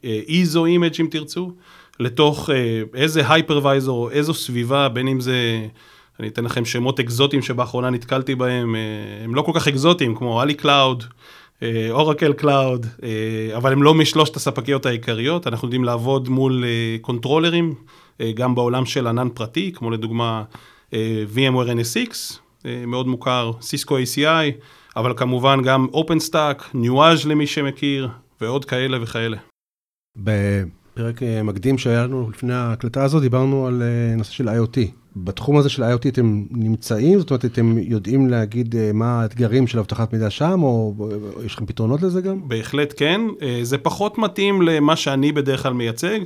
איזו 0.04 0.66
image 0.66 0.94
אם 1.00 1.08
תרצו, 1.12 1.52
לתוך 2.00 2.50
איזה 2.94 3.34
hypervisor 3.34 3.98
או 3.98 4.10
איזו 4.10 4.34
סביבה, 4.34 4.90
בין 4.90 5.08
אם 5.08 5.20
זה, 5.20 5.68
אני 6.20 6.28
אתן 6.28 6.44
לכם 6.44 6.66
שמות 6.66 7.00
אקזוטיים 7.00 7.42
שבאחרונה 7.42 7.90
נתקלתי 7.90 8.36
בהם, 8.36 8.76
הם 9.24 9.36
לא 9.36 9.42
כל 9.42 9.52
כך 9.56 9.68
אקזוטיים, 9.68 10.16
כמו 10.16 10.44
Ali 10.44 10.54
Cloud, 10.54 11.04
Oracle 11.90 12.34
Cloud, 12.34 12.86
אבל 13.58 13.72
הם 13.72 13.84
לא 13.84 13.94
משלושת 13.94 14.36
הספקיות 14.36 14.86
העיקריות, 14.86 15.48
אנחנו 15.48 15.68
יודעים 15.68 15.84
לעבוד 15.84 16.30
מול 16.30 16.64
controllerים, 17.02 17.76
גם 18.34 18.56
בעולם 18.56 18.86
של 18.86 19.08
ענן 19.08 19.30
פרטי, 19.30 19.72
כמו 19.76 19.92
לדוגמה 19.92 20.44
VMware 21.36 21.70
NSX, 21.80 22.38
מאוד 22.88 23.08
מוכר, 23.08 23.52
Cisco 23.62 23.98
ACI, 23.98 24.52
אבל 24.96 25.14
כמובן 25.18 25.62
גם 25.62 25.88
OpenStack, 25.94 26.76
Nuage 26.76 27.28
למי 27.28 27.48
שמכיר, 27.48 28.10
ועוד 28.42 28.66
כאלה 28.66 28.98
וכאלה. 29.02 29.38
אה, 31.00 31.44
מקדים 31.44 31.78
שהיה 31.78 32.04
לנו 32.04 32.30
לפני 32.30 32.54
ההקלטה 32.54 33.04
הזאת, 33.04 33.22
דיברנו 33.22 33.68
על 33.68 33.82
אה, 33.82 34.16
נושא 34.16 34.32
של 34.32 34.50
IoT. 34.50 34.78
בתחום 35.16 35.58
הזה 35.58 35.70
של 35.70 35.84
IoT 35.84 36.08
אתם 36.08 36.44
נמצאים? 36.52 37.20
זאת 37.20 37.30
אומרת, 37.30 37.46
אתם 37.46 37.78
יודעים 37.78 38.30
להגיד 38.30 38.76
אה, 38.76 38.92
מה 38.94 39.22
האתגרים 39.22 39.68
של 39.68 39.80
אבטחת 39.80 40.14
מידע 40.14 40.30
שם, 40.30 40.64
או 40.64 40.96
יש 41.46 41.56
לכם 41.56 41.66
פתרונות 41.66 42.02
לזה 42.02 42.22
גם? 42.22 42.48
בהחלט 42.48 42.94
כן. 42.98 43.22
זה 43.62 43.78
פחות 43.78 44.18
מתאים 44.18 44.62
למה 44.62 44.96
שאני 44.96 45.32
בדרך 45.32 45.64
כלל 45.64 45.74
מייצג. 45.74 46.20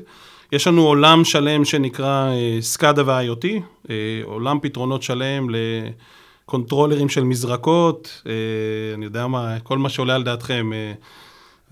יש 0.52 0.68
לנו 0.68 0.82
עולם 0.82 1.24
שלם 1.24 1.66
שנקרא 1.66 2.32
SCADA 2.76 3.02
ו-IoT, 3.06 3.48
עולם 4.24 4.60
פתרונות 4.62 5.04
שלם 5.04 5.48
לקונטרולרים 6.46 7.10
של 7.10 7.24
מזרקות, 7.24 8.24
אני 8.94 9.06
יודע 9.06 9.28
מה, 9.28 9.60
כל 9.60 9.78
מה 9.78 9.90
שעולה 9.90 10.16
על 10.16 10.24
דעתכם. 10.24 10.72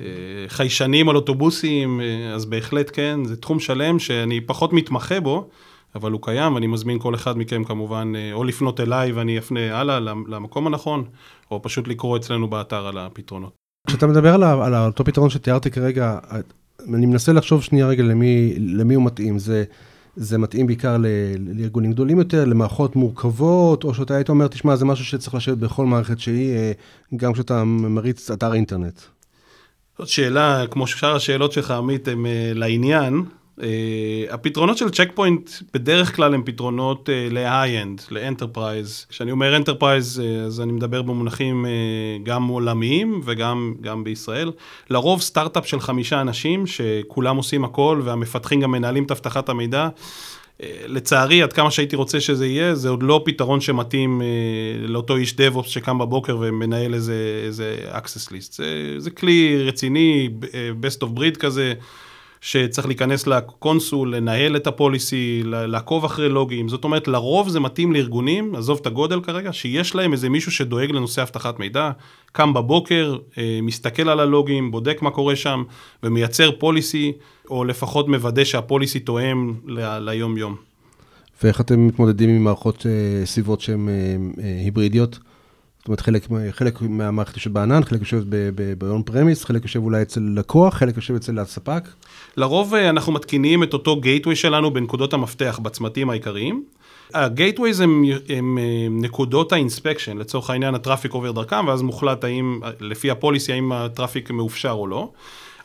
אה, 0.01 0.05
חיישנים 0.47 1.09
על 1.09 1.15
אוטובוסים, 1.15 2.01
אה, 2.01 2.33
אז 2.33 2.45
בהחלט 2.45 2.91
כן, 2.93 3.19
זה 3.25 3.35
תחום 3.35 3.59
שלם 3.59 3.99
שאני 3.99 4.41
פחות 4.41 4.73
מתמחה 4.73 5.19
בו, 5.19 5.49
אבל 5.95 6.11
הוא 6.11 6.21
קיים, 6.21 6.55
ואני 6.55 6.67
מזמין 6.67 6.99
כל 6.99 7.15
אחד 7.15 7.37
מכם 7.37 7.63
כמובן, 7.63 8.13
אה, 8.15 8.33
או 8.33 8.43
לפנות 8.43 8.79
אליי 8.79 9.11
ואני 9.11 9.37
אפנה 9.37 9.79
הלאה 9.79 9.99
למקום 9.99 10.67
הנכון, 10.67 11.03
או 11.51 11.61
פשוט 11.61 11.87
לקרוא 11.87 12.17
אצלנו 12.17 12.47
באתר 12.47 12.87
על 12.87 12.97
הפתרונות. 12.97 13.55
כשאתה 13.87 14.07
מדבר 14.07 14.33
על, 14.33 14.43
על 14.43 14.75
אותו 14.75 15.05
פתרון 15.05 15.29
שתיארתי 15.29 15.71
כרגע, 15.71 16.19
אני 16.93 17.05
מנסה 17.05 17.33
לחשוב 17.33 17.63
שנייה 17.63 17.87
רגע 17.87 18.03
למי, 18.03 18.53
למי 18.57 18.95
הוא 18.95 19.03
מתאים. 19.03 19.39
זה, 19.39 19.63
זה 20.15 20.37
מתאים 20.37 20.67
בעיקר 20.67 20.97
ל, 20.97 21.05
לארגונים 21.37 21.91
גדולים 21.91 22.19
יותר, 22.19 22.45
למערכות 22.45 22.95
מורכבות, 22.95 23.83
או 23.83 23.93
שאתה 23.93 24.15
היית 24.15 24.29
אומר, 24.29 24.47
תשמע, 24.47 24.75
זה 24.75 24.85
משהו 24.85 25.05
שצריך 25.05 25.35
לשבת 25.35 25.57
בכל 25.57 25.85
מערכת 25.85 26.19
שהיא, 26.19 26.73
גם 27.15 27.33
כשאתה 27.33 27.63
מריץ 27.63 28.31
אתר 28.31 28.53
אינטרנט. 28.53 29.01
זאת 29.99 30.07
שאלה, 30.07 30.67
כמו 30.71 30.87
שאר 30.87 31.15
השאלות 31.15 31.51
שלך, 31.51 31.71
עמית, 31.71 32.07
הן 32.07 32.25
uh, 32.25 32.29
לעניין. 32.57 33.23
Uh, 33.59 33.63
הפתרונות 34.29 34.77
של 34.77 34.89
צ'ק 34.89 35.09
פוינט 35.13 35.49
בדרך 35.73 36.15
כלל 36.15 36.33
הם 36.33 36.43
פתרונות 36.45 37.09
uh, 37.09 37.33
ל-high-end, 37.33 38.01
ל-enterprise. 38.11 39.05
כשאני 39.09 39.31
אומר 39.31 39.57
uh, 39.57 39.81
אז 40.45 40.61
אני 40.61 40.71
מדבר 40.71 41.01
במונחים 41.01 41.65
גם 42.23 42.47
עולמיים 42.47 43.21
וגם 43.25 43.73
גם 43.81 44.03
בישראל. 44.03 44.51
לרוב 44.89 45.21
סטארט-אפ 45.21 45.67
של 45.67 45.79
חמישה 45.79 46.21
אנשים, 46.21 46.67
שכולם 46.67 47.37
עושים 47.37 47.63
הכל 47.63 48.01
והמפתחים 48.03 48.61
גם 48.61 48.71
מנהלים 48.71 49.03
את 49.03 49.11
אבטחת 49.11 49.49
המידע. 49.49 49.89
לצערי, 50.88 51.41
עד 51.41 51.53
כמה 51.53 51.71
שהייתי 51.71 51.95
רוצה 51.95 52.19
שזה 52.19 52.47
יהיה, 52.47 52.75
זה 52.75 52.89
עוד 52.89 53.03
לא 53.03 53.21
פתרון 53.25 53.62
שמתאים 53.62 54.21
אה, 54.21 54.27
לאותו 54.88 55.15
איש 55.15 55.33
DevOps 55.33 55.67
שקם 55.67 55.97
בבוקר 55.97 56.38
ומנהל 56.41 56.93
איזה, 56.93 57.41
איזה 57.45 57.77
access 57.91 58.27
list. 58.29 58.51
זה, 58.51 58.95
זה 58.97 59.12
כלי 59.12 59.63
רציני, 59.67 60.29
אה, 60.53 60.69
best 60.81 61.07
of 61.07 61.19
breed 61.19 61.38
כזה, 61.39 61.74
שצריך 62.45 62.87
להיכנס 62.87 63.27
לקונסול, 63.27 64.15
לנהל 64.15 64.55
את 64.55 64.67
הפוליסי, 64.67 65.41
לעקוב 65.45 66.05
אחרי 66.05 66.29
לוגים. 66.29 66.69
זאת 66.69 66.83
אומרת, 66.83 67.07
לרוב 67.07 67.49
זה 67.49 67.59
מתאים 67.59 67.93
לארגונים, 67.93 68.55
עזוב 68.55 68.79
את 68.81 68.87
הגודל 68.87 69.21
כרגע, 69.21 69.53
שיש 69.53 69.95
להם 69.95 70.13
איזה 70.13 70.29
מישהו 70.29 70.51
שדואג 70.51 70.91
לנושא 70.91 71.21
אבטחת 71.21 71.59
מידע, 71.59 71.91
קם 72.31 72.53
בבוקר, 72.53 73.17
אה, 73.37 73.59
מסתכל 73.61 74.09
על 74.09 74.19
הלוגים, 74.19 74.71
בודק 74.71 75.01
מה 75.01 75.11
קורה 75.11 75.35
שם, 75.35 75.63
ומייצר 76.03 76.51
פוליסי, 76.51 77.11
או 77.49 77.63
לפחות 77.63 78.07
מוודא 78.07 78.43
שהפוליסי 78.43 78.99
תואם 78.99 79.53
ליום-יום. 79.99 80.55
ואיך 81.43 81.61
אתם 81.61 81.87
מתמודדים 81.87 82.29
עם 82.29 82.43
מערכות 82.43 82.85
אה, 82.85 83.25
סביבות 83.25 83.61
שהן 83.61 83.89
אה, 83.89 84.61
היברידיות? 84.63 85.19
זאת 85.86 85.88
אומרת, 85.88 86.00
חלק, 86.00 86.27
חלק 86.51 86.82
מהמערכת 86.82 87.36
יושב 87.36 87.54
בענן, 87.54 87.84
חלק 87.84 88.00
יושב 88.00 88.24
ב-on 88.56 89.10
premise, 89.10 89.46
חלק 89.46 89.63
יושב 89.63 89.84
אולי 89.84 90.01
אצל 90.01 90.22
לקוח, 90.36 90.74
חלק 90.74 90.96
יושב 90.96 91.15
אצל 91.15 91.39
הספק. 91.39 91.84
לרוב 92.38 92.74
אה, 92.74 92.89
אנחנו 92.89 93.13
מתקינים 93.13 93.63
את 93.63 93.74
אותו 93.74 94.01
gateway 94.04 94.36
שלנו 94.36 94.74
בנקודות 94.74 95.13
המפתח, 95.13 95.60
בצמתים 95.63 96.10
העיקריים. 96.10 96.63
ה-gateways 97.13 97.84
הם, 97.84 98.04
הם 98.30 98.58
אה, 98.58 98.88
נקודות 98.92 99.51
ה 99.51 99.57
inspection, 99.57 100.17
לצורך 100.18 100.50
העניין 100.50 100.75
ה 100.75 100.80
traffic 100.80 101.12
עובר 101.12 101.32
דרכם, 101.32 101.68
ואז 101.68 101.82
מוחלט 101.82 102.24
האם, 102.24 102.60
לפי 102.80 103.12
ה 103.12 103.17
policy, 103.17 103.53
האם 103.54 103.72
ה 103.72 103.79
traffic 103.79 104.31
מאופשר 104.32 104.72
או 104.72 104.88
לא. 104.88 105.12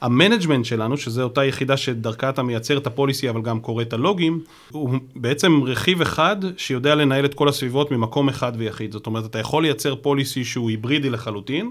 ה 0.00 0.06
management 0.06 0.64
שלנו, 0.64 0.97
שזה 0.97 1.23
אותה 1.23 1.45
יחידה 1.45 1.76
שדרכה 1.76 2.28
אתה 2.28 2.42
מייצר 2.42 2.76
את 2.76 2.87
ה 2.87 2.92
policy, 2.92 3.30
אבל 3.30 3.42
גם 3.42 3.61
קורא 3.61 3.83
את 3.83 3.92
ה 3.92 3.99
logים, 3.99 4.40
הוא 4.73 4.95
בעצם 5.16 5.61
רכיב 5.66 6.00
אחד 6.00 6.37
שיודע 6.57 6.95
לנהל 6.95 7.25
את 7.25 7.35
כל 7.35 7.49
הסביבות 7.49 7.90
ממקום 7.90 8.28
אחד 8.28 8.52
ויחיד. 8.57 8.92
זאת 8.92 9.07
אומרת, 9.07 9.25
אתה 9.25 9.38
יכול 9.38 9.62
לייצר 9.62 9.95
policy 9.97 10.45
שהוא 10.45 10.71
היברידי 10.71 11.11
לחלוטין, 11.11 11.71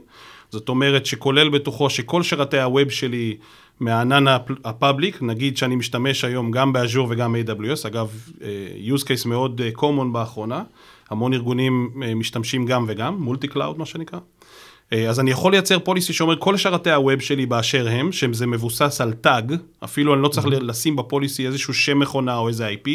זאת 0.49 0.69
אומרת 0.69 1.05
שכולל 1.05 1.49
בתוכו 1.49 1.89
שכל 1.89 2.23
שרתי 2.23 2.61
ה 2.61 2.68
web 2.68 2.89
שלי 2.89 3.37
מהענן 3.79 4.25
ה 4.65 4.72
public, 4.72 5.21
נגיד 5.21 5.57
שאני 5.57 5.75
משתמש 5.75 6.25
היום 6.25 6.51
גם 6.51 6.73
ב 6.73 6.79
Azure 6.79 7.07
וגם 7.09 7.33
ב-AWS, 7.33 7.87
אגב, 7.87 8.31
אה, 8.41 8.47
use 8.95 9.01
case 9.01 9.27
מאוד 9.27 9.61
אה, 9.61 9.69
common 9.77 10.13
באחרונה, 10.13 10.63
המון 11.09 11.33
ארגונים 11.33 11.91
אה, 12.03 12.15
משתמשים 12.15 12.65
גם 12.65 12.85
וגם, 12.87 13.15
multi 13.19 13.47
cloud 13.47 13.77
מה 13.77 13.85
שנקרא. 13.85 14.19
אז 14.91 15.19
אני 15.19 15.31
יכול 15.31 15.51
לייצר 15.51 15.79
policy 15.79 16.13
שאומר 16.13 16.35
כל 16.39 16.57
שרתי 16.57 16.91
ה 16.91 16.98
web 16.98 17.19
שלי 17.19 17.45
באשר 17.45 17.87
הם, 17.89 18.11
שזה 18.11 18.47
מבוסס 18.47 19.01
על 19.01 19.13
tag, 19.13 19.55
אפילו 19.83 20.13
אני 20.13 20.21
לא 20.21 20.27
צריך 20.27 20.47
mm-hmm. 20.47 20.49
לשים 20.49 20.95
ב 20.95 21.03
policy 21.03 21.47
איזשהו 21.47 21.73
שם 21.73 21.99
מכונה 21.99 22.37
או 22.37 22.47
איזה 22.47 22.69
IP. 22.69 22.89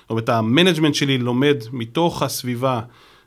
זאת 0.00 0.10
אומרת, 0.10 0.28
ה 0.28 0.34
management 0.34 0.94
שלי 0.94 1.18
לומד 1.18 1.56
מתוך 1.72 2.22
הסביבה, 2.22 2.80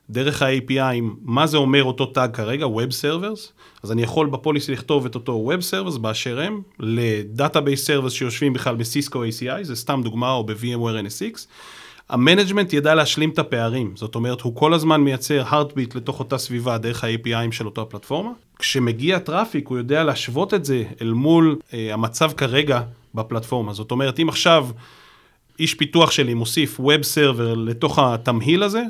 דרך 0.09 0.41
ה-API, 0.41 1.01
מה 1.21 1.47
זה 1.47 1.57
אומר 1.57 1.83
אותו 1.83 2.05
tag 2.05 2.35
כרגע, 2.35 2.65
Web 2.65 2.91
Servers, 3.01 3.39
אז 3.83 3.91
אני 3.91 4.01
יכול 4.01 4.29
ב 4.29 4.35
policy 4.35 4.71
לכתוב 4.71 5.05
את 5.05 5.15
אותו 5.15 5.51
Web 5.51 5.61
Servers 5.61 5.99
באשר 5.99 6.39
הם, 6.39 6.61
ל 6.79 6.91
Database 6.91 7.89
Servers 7.89 8.09
שיושבים 8.09 8.53
בכלל 8.53 8.75
ב 8.75 8.83
Cisco 8.83 9.23
ACI, 9.25 9.63
זה 9.63 9.75
סתם 9.75 10.01
דוגמה, 10.03 10.31
או 10.31 10.43
ב-VMware 10.43 11.05
NSX. 11.05 11.45
ה 12.09 12.15
management 12.15 12.73
ידע 12.73 12.95
להשלים 12.95 13.29
את 13.29 13.39
הפערים, 13.39 13.91
זאת 13.95 14.15
אומרת, 14.15 14.41
הוא 14.41 14.55
כל 14.55 14.73
הזמן 14.73 15.01
מייצר 15.01 15.43
heartbeat 15.51 15.95
לתוך 15.95 16.19
אותה 16.19 16.37
סביבה 16.37 16.77
דרך 16.77 17.03
ה-APIים 17.03 17.51
של 17.51 17.65
אותה 17.65 17.85
פלטפורמה. 17.85 18.31
כשמגיע 18.59 19.19
traffic, 19.19 19.67
הוא 19.67 19.77
יודע 19.77 20.03
להשוות 20.03 20.53
את 20.53 20.65
זה 20.65 20.83
אל 21.01 21.13
מול 21.13 21.57
אה, 21.73 21.93
המצב 21.93 22.31
כרגע 22.31 22.81
בפלטפורמה. 23.15 23.73
זאת 23.73 23.91
אומרת, 23.91 24.19
אם 24.19 24.29
עכשיו 24.29 24.67
איש 25.59 25.73
פיתוח 25.73 26.11
שלי 26.11 26.33
מוסיף 26.33 26.79
web 26.79 27.01
server 27.03 27.53
לתוך 27.53 27.99
התמהיל 27.99 28.63
הזה, 28.63 28.83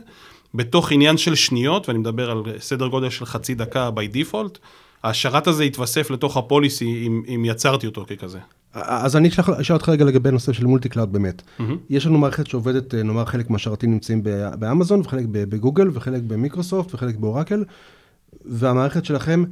בתוך 0.54 0.92
עניין 0.92 1.18
של 1.18 1.36
שניות, 1.36 1.90
ואני 1.90 2.00
מדבר 2.00 2.32
על 2.32 2.44
סדר 2.60 2.88
גודל 2.88 3.10
של 3.10 3.26
חצי 3.26 3.56
דקה 3.56 3.90
by 3.96 4.16
default, 4.16 4.58
השרת 5.04 5.48
הזה 5.48 5.66
יתווסף 5.66 6.12
לתוך 6.12 6.38
ה 6.38 6.48
policy 6.48 7.08
אם, 7.08 7.24
אם 7.36 7.46
יצרתי 7.46 7.88
אותו 7.88 8.06
ככזה. 8.08 8.40
אז 8.74 9.16
אני 9.16 9.30
אשאל 9.62 9.76
אותך 9.76 9.90
רגע 9.90 10.06
לגבי 10.06 10.32
נושא 10.32 10.54
של 10.54 10.66
multi 10.66 10.90
cloud 10.90 11.14
באמת. 11.14 11.42
Mm-hmm. 11.42 11.64
יש 11.90 12.06
לנו 12.06 12.18
מערכת 12.18 12.48
שעובדת, 12.48 12.96
אה, 12.96 13.04
נאמר 13.04 13.26
חלק 13.26 13.50
מהשרתים 13.50 13.92
נמצאים 13.92 14.24
באמזון, 14.60 15.02
וחלק 15.02 15.26
בגוגל, 15.30 15.90
וחלק 15.94 16.22
במיקרוסופט, 16.28 16.94
וחלק 16.94 17.16
באורקל, 17.16 17.64
והמערכת 18.46 19.06
שלכם, 19.06 19.44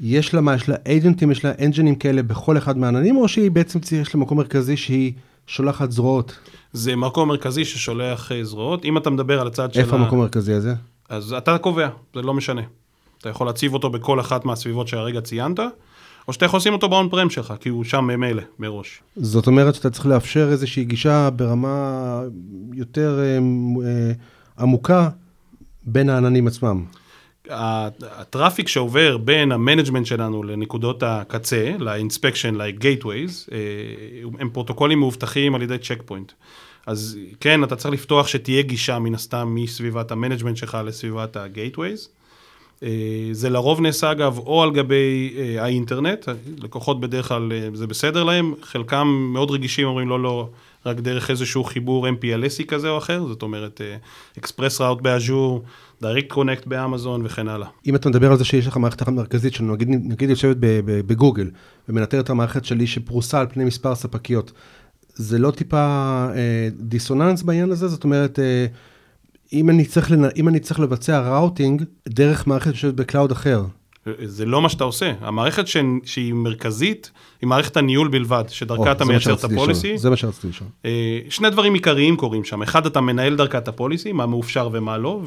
יש 0.00 0.34
לה 0.34 0.40
מה, 0.40 0.54
יש 0.54 0.68
לה 0.68 0.76
אייג'נטים, 0.86 1.30
יש 1.30 1.44
לה 1.44 1.52
אנג'ינים 1.64 1.94
כאלה 1.94 2.22
בכל 2.22 2.58
אחד 2.58 2.78
מהעננים, 2.78 3.16
או 3.16 3.28
שהיא 3.28 3.50
בעצם, 3.50 3.78
יש 4.00 4.14
לה 4.14 4.20
מקום 4.20 4.38
מרכזי 4.38 4.76
שהיא 4.76 5.12
שולחת 5.46 5.90
זרועות? 5.90 6.38
זה 6.72 6.96
מקום 6.96 7.28
מרכזי 7.28 7.64
ששולח 7.64 8.32
אה, 8.32 8.44
זרועות. 8.44 8.84
אם 8.84 8.96
אתה 8.98 9.10
מדבר 9.10 9.40
על 9.40 9.46
הצד 9.46 9.74
של 9.74 9.80
איפה 9.80 9.96
המקום 9.96 10.18
המרכזי 10.18 10.52
הזה? 10.52 10.74
אז 11.08 11.32
אתה 11.32 11.58
קובע, 11.58 11.88
זה 12.14 12.22
לא 12.22 12.34
משנה. 12.34 12.62
אתה 13.18 13.28
יכול 13.28 13.46
להציב 13.46 13.74
אותו 13.74 13.90
בכל 13.90 14.20
אחת 14.20 14.44
מהסביבות 14.44 14.88
שהרגע 14.88 15.20
ציינת, 15.20 15.60
או 16.28 16.32
שאתה 16.32 16.44
יכול 16.44 16.56
לשים 16.56 16.72
אותו 16.72 16.88
באון 16.88 17.08
פרם 17.08 17.30
שלך, 17.30 17.54
כי 17.60 17.68
הוא 17.68 17.84
שם 17.84 18.04
ממילא, 18.04 18.42
מראש. 18.58 19.02
זאת 19.16 19.46
אומרת 19.46 19.74
שאתה 19.74 19.90
צריך 19.90 20.06
לאפשר 20.06 20.48
איזושהי 20.50 20.84
גישה 20.84 21.30
ברמה 21.30 22.20
יותר 22.72 23.18
אה, 23.18 23.38
אה, 23.86 24.12
עמוקה 24.58 25.08
בין 25.82 26.08
העננים 26.08 26.46
עצמם. 26.46 26.84
ה 27.50 27.65
traffic 27.65 28.68
שעובר 28.68 29.16
בין 29.16 29.52
ה 29.52 29.57
management 29.57 30.06
שלנו 30.06 30.42
לנקודות 30.42 31.02
הקצה, 31.02 31.72
ל 31.78 31.84
inspection, 31.84 32.54
ל-gateways, 32.54 33.52
אה, 33.52 33.58
הם 34.38 34.50
פרוטוקולים 34.50 34.98
מאובטחים 34.98 35.54
על 35.54 35.62
ידי 35.62 35.78
צ'ק 35.78 36.02
פוינט. 36.06 36.32
אז 36.86 37.18
כן, 37.40 37.64
אתה 37.64 37.76
צריך 37.76 37.94
לפתוח 37.94 38.26
שתהיה 38.26 38.62
גישה 38.62 38.98
מן 38.98 39.14
הסתם 39.14 39.54
מסביבת 39.54 40.10
ה 40.10 40.14
management 40.14 40.56
שלך 40.56 40.78
לסביבת 40.84 41.36
ה-gateways. 41.36 42.08
אה, 42.82 42.88
זה 43.32 43.50
לרוב 43.50 43.80
נעשה 43.80 44.12
אגב 44.12 44.38
או 44.38 44.62
על 44.62 44.72
גבי 44.72 45.34
אה, 45.36 45.62
האינטרנט, 45.64 46.28
לקוחות 46.62 47.00
בדרך 47.00 47.28
כלל 47.28 47.52
זה 47.74 47.86
בסדר 47.86 48.24
להם, 48.24 48.54
חלקם 48.62 49.06
מאוד 49.32 49.50
רגישים 49.50 49.86
אומרים 49.86 50.08
לא, 50.08 50.22
לא, 50.22 50.48
רק 50.86 50.96
דרך 50.96 51.30
איזשהו 51.30 51.64
חיבור 51.64 52.08
MPLSי 52.08 52.64
כזה 52.68 52.88
או 52.88 52.98
אחר, 52.98 53.26
זאת 53.26 53.42
אומרת 53.42 53.80
Express 54.38 54.80
Route 54.80 55.00
ב 55.00 55.09
Azure, 55.09 55.62
Direct 56.00 56.32
Connect 56.32 56.66
באמזון 56.66 57.22
וכן 57.24 57.48
הלאה. 57.48 57.68
אם 57.86 57.94
אתה 57.94 58.08
מדבר 58.08 58.30
על 58.30 58.38
זה 58.38 58.44
שיש 58.44 58.66
לך 58.66 58.76
מערכת 58.76 59.02
אחת 59.02 59.12
מרכזית 59.12 59.54
שנגיד 59.54 59.88
נגיד 59.88 60.30
יושבת 60.30 60.56
בגוגל 60.86 61.50
ומנטרת 61.88 62.24
את 62.24 62.30
המערכת 62.30 62.64
שלי 62.64 62.86
שפרוסה 62.86 63.40
על 63.40 63.46
פני 63.46 63.64
מספר 63.64 63.94
ספקיות, 63.94 64.52
זה 65.14 65.38
לא 65.38 65.50
טיפה 65.50 65.76
אה, 66.34 66.68
דיסוננס 66.78 67.42
בעניין 67.42 67.70
הזה? 67.70 67.88
זאת 67.88 68.04
אומרת, 68.04 68.38
אה, 68.38 68.66
אם, 69.52 69.70
אני 69.70 69.84
צריך 69.84 70.10
לנ... 70.10 70.24
אם 70.36 70.48
אני 70.48 70.60
צריך 70.60 70.80
לבצע 70.80 71.20
routing 71.20 71.84
דרך 72.08 72.46
מערכת 72.46 72.74
שיושבת 72.74 72.94
ב 72.94 73.00
cloud 73.00 73.30
אחר, 73.30 73.64
זה 74.24 74.44
לא 74.44 74.62
מה 74.62 74.68
שאתה 74.68 74.84
עושה. 74.84 75.12
המערכת 75.20 75.66
ש... 75.66 75.76
שהיא 76.04 76.34
מרכזית, 76.34 77.10
היא 77.40 77.48
מערכת 77.48 77.76
הניהול 77.76 78.08
בלבד, 78.08 78.44
שדרכה 78.48 78.92
אתה 78.92 79.04
מייצר 79.04 79.34
את 79.34 79.44
הפוליסי. 79.44 79.98
זה 79.98 80.10
מה 80.10 80.16
שרציתי 80.16 80.48
לשאול. 80.48 80.68
אה, 80.84 81.18
שני 81.30 81.50
דברים 81.50 81.74
עיקריים 81.74 82.16
קורים 82.16 82.44
שם. 82.44 82.62
אחד, 82.62 82.86
אתה 82.86 83.00
מנהל 83.00 83.36
דרכה 83.36 83.58
את 83.58 83.68
הפוליסי, 83.68 84.12
מה 84.12 84.26
מאופשר 84.26 84.68
ומה 84.72 84.98
לא, 84.98 85.20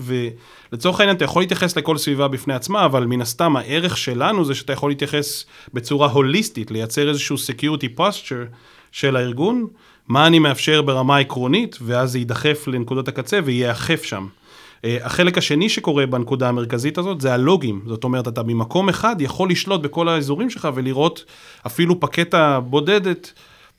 ולצורך 0.72 1.00
העניין 1.00 1.16
אתה 1.18 1.26
יכול 1.26 1.42
להתייחס 1.42 1.78
לכל 1.78 1.98
סביבה 1.98 2.28
בפני 2.28 2.54
עצמה, 2.54 2.86
אבל 2.86 3.06
מן 3.06 3.22
הסתם 3.22 3.56
הערך 3.56 3.98
שלנו 3.98 4.46
זה 4.46 4.56
שאתה 4.56 4.74
יכול 4.74 4.92
להתייחס 4.92 5.46
בצורה 5.74 6.08
הוליסטית, 6.08 6.72
לייצר 6.72 7.10
איזשהו 7.10 7.36
security 7.36 8.00
posture 8.00 8.56
של 8.92 9.16
הארגון, 9.16 9.68
מה 10.08 10.28
אני 10.28 10.40
מאפשר 10.40 10.82
ברמה 10.82 11.18
עקרונית, 11.18 11.78
ואז 11.82 12.12
זה 12.12 12.20
יידחף 12.20 12.68
לנקודות 12.68 13.08
הקצה 13.08 13.40
וייאכף 13.46 14.04
שם. 14.04 14.28
אה, 14.86 14.98
החלק 15.02 15.38
השני 15.38 15.70
שקורה 15.70 16.06
בנקודה 16.06 16.50
המרכזית 16.50 16.98
הזאת 16.98 17.22
זה 17.22 17.34
הלוגים, 17.34 17.82
זאת 17.86 18.04
אומרת, 18.04 18.28
אתה 18.28 18.44
ממקום 18.44 18.90
אחד 18.90 19.16
יכול 19.20 19.50
לשלוט 19.50 19.82
בכל 19.82 20.10
האזורים 20.10 20.50
שלך 20.50 20.68
ולראות 20.76 21.26
אפילו 21.66 22.00
פקטה 22.00 22.60
בודדת, 22.60 23.34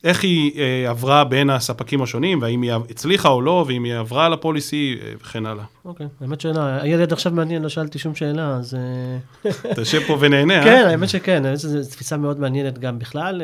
איך 0.04 0.24
היא 0.24 0.60
אה, 0.60 0.90
עברה 0.90 1.24
בין 1.24 1.50
הספקים 1.50 2.02
השונים, 2.02 2.42
והאם 2.42 2.62
היא 2.62 2.72
הצליחה 2.90 3.28
או 3.28 3.42
לא, 3.42 3.64
ואם 3.68 3.84
היא 3.84 3.94
עברה 3.94 4.26
על 4.26 4.32
ה 4.32 4.42
policy 4.42 4.98
אה, 5.02 5.12
וכן 5.20 5.46
הלאה. 5.46 5.64
אוקיי, 5.84 6.06
האמת 6.20 6.40
שאלה, 6.40 6.82
היה 6.82 7.00
עד 7.00 7.12
עכשיו 7.12 7.32
מעניין, 7.32 7.62
לא 7.62 7.68
שאלתי 7.68 7.98
שום 7.98 8.14
שאלה, 8.14 8.56
אז... 8.56 8.76
אתה 9.72 9.80
יושב 9.80 10.00
פה 10.06 10.16
ונהנה, 10.20 10.58
אה? 10.58 10.64
כן, 10.64 10.84
האמת 10.88 11.08
שכן, 11.08 11.44
האמת 11.44 11.58
שזו 11.58 11.90
תפיסה 11.90 12.16
מאוד 12.16 12.40
מעניינת 12.40 12.78
גם 12.78 12.98
בכלל. 12.98 13.42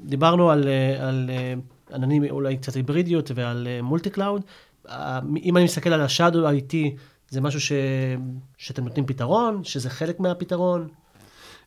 דיברנו 0.00 0.50
על, 0.50 0.68
על 1.00 1.30
עננים 1.94 2.24
אולי 2.30 2.56
קצת 2.56 2.74
היברידיות 2.74 3.30
ועל 3.34 3.68
multi 3.82 4.10
cloud. 4.10 4.42
אם 5.42 5.56
אני 5.56 5.64
מסתכל 5.64 5.92
על 5.92 6.00
ה 6.00 6.07
shadow 6.07 6.48
IT, 6.48 6.74
זה 7.30 7.40
משהו 7.40 7.60
ש... 7.60 7.72
שאתם 8.58 8.84
נותנים 8.84 9.06
פתרון, 9.06 9.64
שזה 9.64 9.90
חלק 9.90 10.20
מהפתרון? 10.20 10.88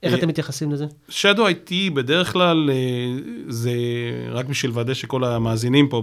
איך 0.03 0.13
אתם 0.13 0.27
מתייחסים 0.27 0.71
לזה? 0.71 0.85
Shadow 1.09 1.39
IT 1.39 1.93
בדרך 1.93 2.33
כלל 2.33 2.69
אה, 2.69 2.75
זה 3.47 3.71
רק 4.31 4.45
בשביל 4.45 4.71
לוודא 4.71 4.93
שכל 4.93 5.23
המאזינים 5.23 5.87
פה 5.87 6.01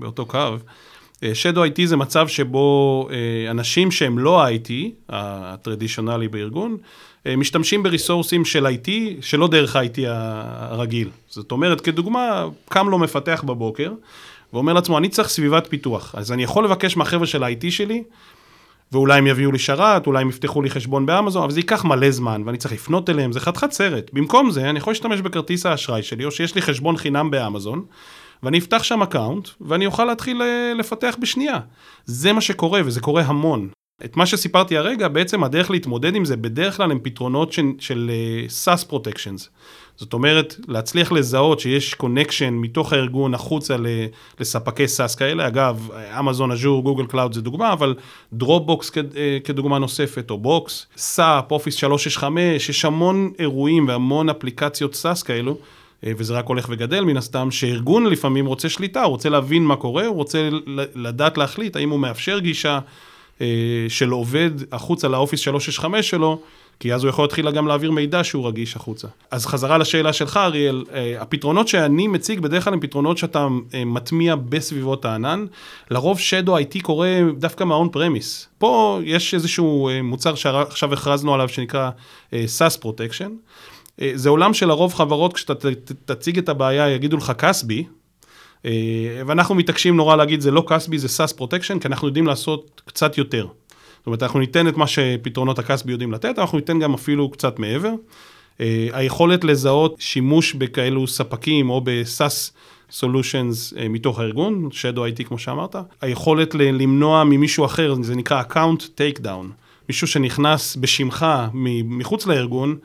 באותו 0.00 0.26
קו. 0.26 0.56
אה, 1.22 1.32
Shadow 1.42 1.58
IT 1.58 1.80
זה 1.84 1.96
מצב 1.96 2.28
שבו 2.28 3.08
אה, 3.10 3.50
אנשים 3.50 3.90
שהם 3.90 4.18
לא 4.18 4.42
ה-IT, 4.42 4.70
הטרדישיונלי 5.08 6.28
בארגון, 6.28 6.76
משתמשים 7.36 7.82
בריסורסים 7.82 8.44
של 8.44 8.66
IT, 8.66 8.90
שלא 9.20 9.48
דרך 9.48 9.76
ה-IT 9.76 9.98
הרגיל. 10.06 11.08
זאת 11.28 11.52
אומרת, 11.52 11.80
כדוגמה, 11.80 12.46
קם 12.68 12.88
לו 12.88 12.98
מפתח 12.98 13.44
בבוקר, 13.46 13.92
ואומר 14.52 14.72
לעצמו, 14.72 14.98
אני 14.98 15.08
צריך 15.08 15.28
סביבת 15.28 15.66
פיתוח. 15.66 16.14
אז 16.14 16.32
אני 16.32 16.42
יכול 16.42 16.64
לבקש 16.64 16.96
מהחבר'ה 16.96 17.26
של 17.26 17.44
ה-IT 17.44 17.70
שלי, 17.70 18.02
ואולי 18.92 19.18
הם 19.18 19.26
יביאו 19.26 19.52
לי 19.52 19.58
שרת, 19.58 20.06
אולי 20.06 20.20
הם 20.22 20.28
יפתחו 20.28 20.62
לי 20.62 20.70
חשבון 20.70 21.06
באמזון, 21.06 21.42
אבל 21.42 21.52
זה 21.52 21.60
ייקח 21.60 21.84
מלא 21.84 22.10
זמן, 22.10 22.42
ואני 22.46 22.58
צריך 22.58 22.74
לפנות 22.74 23.10
אליהם, 23.10 23.32
זה 23.32 23.40
חתיכת 23.40 23.72
סרט. 23.72 24.10
במקום 24.12 24.50
זה, 24.50 24.70
אני 24.70 24.78
יכול 24.78 24.90
להשתמש 24.90 25.20
בכרטיס 25.20 25.66
האשראי 25.66 26.02
שלי, 26.02 26.24
או 26.24 26.30
שיש 26.30 26.54
לי 26.54 26.62
חשבון 26.62 26.96
חינם 26.96 27.30
באמזון, 27.30 27.84
ואני 28.42 28.58
אפתח 28.58 28.82
שם 28.82 29.02
account, 29.02 29.48
ואני 29.60 29.86
אוכל 29.86 30.04
להתחיל 30.04 30.42
אה, 30.42 30.72
לפתח 30.78 31.16
בשנייה. 31.20 31.58
זה 32.04 32.32
מה 32.32 32.40
שקורה, 32.40 32.80
וזה 32.84 33.00
קורה 33.00 33.22
המון. 33.22 33.68
את 34.04 34.16
מה 34.16 34.26
שסיפרתי 34.26 34.76
הרגע, 34.76 35.08
בעצם 35.08 35.44
הדרך 35.44 35.70
להתמודד 35.70 36.14
עם 36.14 36.24
זה, 36.24 36.36
בדרך 36.36 36.76
כלל 36.76 36.90
הם 36.90 36.98
פתרונות 37.02 37.52
של, 37.52 38.10
uh, 38.10 38.64
SaaS 38.64 38.92
Protections. 38.92 39.48
זאת 39.96 40.12
אומרת, 40.12 40.56
להצליח 40.68 41.12
לזהות 41.12 41.60
שיש 41.60 41.94
connection 41.94 42.54
מתוך 42.54 42.92
הארגון 42.92 43.34
החוצה 43.34 43.76
לספקי 44.40 44.84
SaaS 44.84 45.18
כאלה, 45.18 45.46
אגב, 45.46 45.88
אמזון, 46.18 46.50
Azure, 46.50 46.82
Google 46.82 47.06
Cloud 47.06 47.32
זה 47.32 47.42
דוגמה, 47.42 47.72
אבל 47.72 47.94
Dropbox 48.32 48.90
אה, 48.96 49.38
כדוגמה 49.44 49.78
נוספת, 49.78 50.30
או 50.30 50.38
Box, 50.38 50.86
SAP, 50.96 51.52
Office 51.52 51.74
365, 51.74 52.68
יש 52.68 52.84
המון 52.84 53.30
אירועים 53.38 53.88
והמון 53.88 54.28
אפליקציות 54.28 54.94
SaaS 54.94 55.24
כאלו. 55.24 55.58
אה, 56.06 56.12
וזה 56.16 56.34
רק 56.34 56.46
הולך 56.46 56.66
וגדל 56.70 57.04
מן 57.04 57.16
הסתם, 57.16 57.50
שארגון 57.50 58.06
לפעמים 58.06 58.46
רוצה 58.46 58.68
שליטה, 58.68 59.02
הוא 59.02 59.10
רוצה 59.10 59.28
להבין 59.28 59.64
מה 59.64 59.76
קורה, 59.76 60.06
הוא 60.06 60.16
רוצה 60.16 60.48
לדעת 60.94 61.38
להחליט 61.38 61.76
האם 61.76 61.90
הוא 61.90 61.98
מאפשר 61.98 62.38
גישה 62.38 62.74
אה, 62.74 62.80
של 63.88 64.10
עובד 64.10 64.50
החוצה 64.72 65.08
ל 65.08 65.13
Office 65.13 65.40
365 65.40 66.10
שלו, 66.10 66.40
כי 66.80 66.94
אז 66.94 67.04
הוא 67.04 67.10
יכול 67.10 67.24
להתחיל 67.24 67.50
גם 67.50 67.66
להעביר 67.66 67.90
מידע 67.90 68.24
שהוא 68.24 68.48
רגיש 68.48 68.76
החוצה. 68.76 69.08
אז 69.30 69.46
חזרה 69.46 69.78
לשאלה 69.78 70.12
שלך, 70.12 70.36
אריאל, 70.36 70.84
אה, 70.92 71.22
הפתרונות 71.22 71.68
שאני 71.68 72.08
מציג 72.08 72.40
בדרך 72.40 72.64
כלל 72.64 72.72
הם 72.72 72.80
פתרונות 72.80 73.18
שאתה 73.18 73.48
אה, 73.74 73.84
מטמיע 73.84 74.36
בסביבות 74.36 75.04
הענן. 75.04 75.46
לרוב 75.90 76.18
Shadow 76.18 76.50
IT 76.50 76.82
קורה 76.82 77.08
דווקא 77.38 77.64
מהאון 77.64 77.88
פרמיס. 77.88 78.48
פה 78.58 79.00
יש 79.04 79.34
איזשהו 79.34 79.88
אה, 79.88 80.02
מוצר 80.02 80.34
שעכשיו 80.34 80.92
הכרזנו 80.92 81.34
עליו 81.34 81.48
שנקרא 81.48 81.90
SAS 82.32 82.84
Protection. 82.84 83.30
זה 84.14 84.28
עולם 84.28 84.54
שלרוב 84.54 84.94
חברות, 84.94 85.32
כשאתה 85.32 85.68
תציג 86.04 86.38
את 86.38 86.48
הבעיה, 86.48 86.88
יגידו 86.88 87.16
לך 87.16 87.32
כסבי, 87.38 87.84
ואנחנו 89.26 89.54
מתעקשים 89.54 89.96
נורא 89.96 90.16
להגיד, 90.16 90.40
זה 90.40 90.50
לא 90.50 90.64
כסבי, 90.68 90.98
זה 90.98 91.08
SAS 91.08 91.40
Protection, 91.40 91.80
כי 91.80 91.88
אנחנו 91.88 92.08
יודעים 92.08 92.26
לעשות 92.26 92.82
קצת 92.84 93.18
יותר. 93.18 93.46
זאת 93.98 94.06
אומרת, 94.06 94.22
אנחנו 94.22 94.40
ניתן 94.40 94.68
את 94.68 94.76
מה 94.76 94.86
שפתרונות 94.86 95.58
הכסבי 95.58 95.92
יודעים 95.92 96.12
לתת, 96.12 96.38
אנחנו 96.38 96.58
ניתן 96.58 96.78
גם 96.78 96.94
אפילו 96.94 97.30
קצת 97.30 97.58
מעבר. 97.58 97.92
Uh, 97.92 98.60
היכולת 98.92 99.44
לזהות 99.44 99.96
שימוש 99.98 100.54
בכאלו 100.54 101.06
ספקים 101.06 101.70
או 101.70 101.80
ב- 101.80 102.04
SaaS 102.04 102.52
Solutions 102.90 103.74
uh, 103.74 103.88
מתוך 103.88 104.18
הארגון, 104.18 104.68
Shadow 104.72 104.98
IT 104.98 105.24
כמו 105.24 105.38
שאמרת, 105.38 105.76
היכולת 106.00 106.54
למנוע 106.54 107.24
ממישהו 107.24 107.64
אחר, 107.64 107.94
זה 108.02 108.16
נקרא 108.16 108.42
account 108.42 108.82
take 108.82 109.20
down, 109.20 109.46
מישהו 109.88 110.06
שנכנס 110.06 110.76
בשמך 110.76 111.26
מחוץ 111.84 112.26
לארגון 112.26 112.76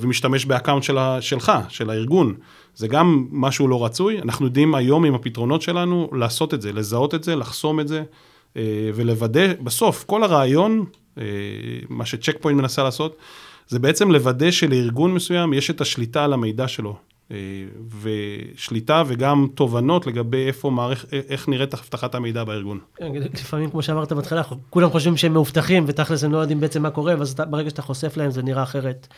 ומשתמש 0.00 0.44
ב 0.44 0.49
account 0.49 0.82
של, 0.82 0.98
שלך, 1.20 1.52
של 1.68 1.90
הארגון. 1.90 2.34
זה 2.74 2.88
גם 2.88 3.26
משהו 3.30 3.68
לא 3.68 3.84
רצוי, 3.84 4.20
אנחנו 4.20 4.46
יודעים 4.46 4.74
היום 4.74 5.04
עם 5.04 5.14
הפתרונות 5.14 5.62
שלנו 5.62 6.08
לעשות 6.12 6.54
את 6.54 6.62
זה, 6.62 6.72
לזהות 6.72 7.14
את 7.14 7.24
זה, 7.24 7.36
לחסום 7.36 7.80
את 7.80 7.88
זה. 7.88 8.02
אה, 8.56 8.90
ולוודא, 8.94 9.54
בסוף, 9.60 10.04
כל 10.04 10.24
הרעיון, 10.24 10.84
אה, 11.18 11.24
מה 11.88 12.06
שצ'ק 12.06 12.36
פוינט 12.40 12.60
מנסה 12.60 12.82
לעשות, 12.82 13.16
זה 13.68 13.78
בעצם 13.78 14.10
לוודא 14.10 14.50
שלארגון 14.50 15.14
מסוים 15.14 15.52
יש 15.52 15.70
את 15.70 15.80
השליטה 15.80 16.24
על 16.24 16.32
המידע 16.32 16.68
שלו. 16.68 16.96
אה, 17.30 17.36
ושליטה 18.02 19.02
וגם 19.06 19.46
תובנות 19.54 20.06
לגבי 20.06 20.46
איפה 20.46 20.70
מערכ... 20.70 21.04
איך 21.12 21.48
נראית 21.48 21.74
אבטחת 21.74 22.14
המידע 22.14 22.44
בארגון. 22.44 22.78
כן, 22.96 23.12
לפעמים, 23.14 23.70
כמו 23.70 23.82
שאמרת 23.82 24.12
בהתחלה, 24.12 24.42
כולם 24.70 24.90
חושבים 24.90 25.16
שהם 25.16 25.32
מאובטחים, 25.32 25.84
ותכלס 25.86 26.24
הם 26.24 26.32
לא 26.32 26.38
יודעים 26.38 26.60
בעצם 26.60 26.82
מה 26.82 26.90
קורה, 26.90 27.14
ואז 27.18 27.34
ברגע 27.34 27.70
שאתה 27.70 27.82
חושף 27.82 28.16
להם 28.16 28.30
זה 28.30 28.42
נראה 28.42 28.62
אחרת. 28.62 29.08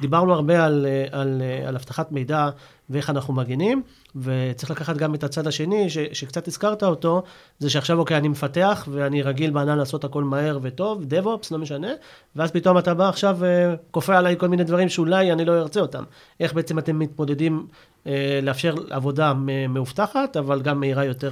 דיברנו 0.00 0.34
הרבה 0.34 0.64
על, 0.64 0.86
על, 1.10 1.42
על 1.66 1.76
אבטחת 1.76 2.12
מידע 2.12 2.50
ואיך 2.90 3.10
אנחנו 3.10 3.34
מגינים, 3.34 3.82
וצריך 4.16 4.70
לקחת 4.70 4.96
גם 4.96 5.14
את 5.14 5.24
הצד 5.24 5.46
השני, 5.46 5.90
ש, 5.90 5.98
שקצת 5.98 6.48
הזכרת 6.48 6.82
אותו, 6.82 7.22
זה 7.58 7.70
שעכשיו, 7.70 7.98
אוקיי, 7.98 8.16
אני 8.16 8.28
מפתח, 8.28 8.88
ואני 8.92 9.22
רגיל 9.22 9.50
בענן 9.50 9.78
לעשות 9.78 10.04
הכל 10.04 10.24
מהר 10.24 10.58
וטוב, 10.62 11.02
DevOps, 11.02 11.48
לא 11.50 11.58
משנה, 11.58 11.88
ואז 12.36 12.50
פתאום 12.50 12.78
אתה 12.78 12.94
בא 12.94 13.08
עכשיו 13.08 13.38
וכופה 13.40 14.18
עליי 14.18 14.36
כל 14.38 14.48
מיני 14.48 14.64
דברים 14.64 14.88
שאולי 14.88 15.32
אני 15.32 15.44
לא 15.44 15.60
ארצה 15.60 15.80
אותם. 15.80 16.02
איך 16.40 16.54
בעצם 16.54 16.78
אתם 16.78 16.98
מתמודדים 16.98 17.66
אה, 18.06 18.40
לאפשר 18.42 18.74
עבודה 18.90 19.32
מאובטחת, 19.68 20.36
אבל 20.36 20.62
גם 20.62 20.80
מהירה 20.80 21.04
יותר. 21.04 21.30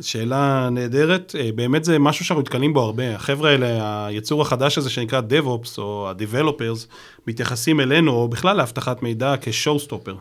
שאלה 0.00 0.68
נהדרת, 0.70 1.34
אה, 1.38 1.50
באמת 1.54 1.84
זה 1.84 1.98
משהו 1.98 2.24
שאנחנו 2.24 2.42
נתקלים 2.42 2.74
בו 2.74 2.80
הרבה. 2.80 3.14
החבר'ה 3.14 3.50
האלה, 3.50 4.06
היצור 4.06 4.42
החדש 4.42 4.78
הזה 4.78 4.90
שנקרא 4.90 5.20
DevOps 5.20 5.78
או 5.78 6.08
ה-Developers, 6.08 6.86
מתייחסים 7.26 7.80
אלינו, 7.80 8.12
או 8.12 8.28
בכלל 8.28 8.56
לאבטחת 8.56 9.02
מידע, 9.02 9.34
כ-Showstopper, 9.40 10.14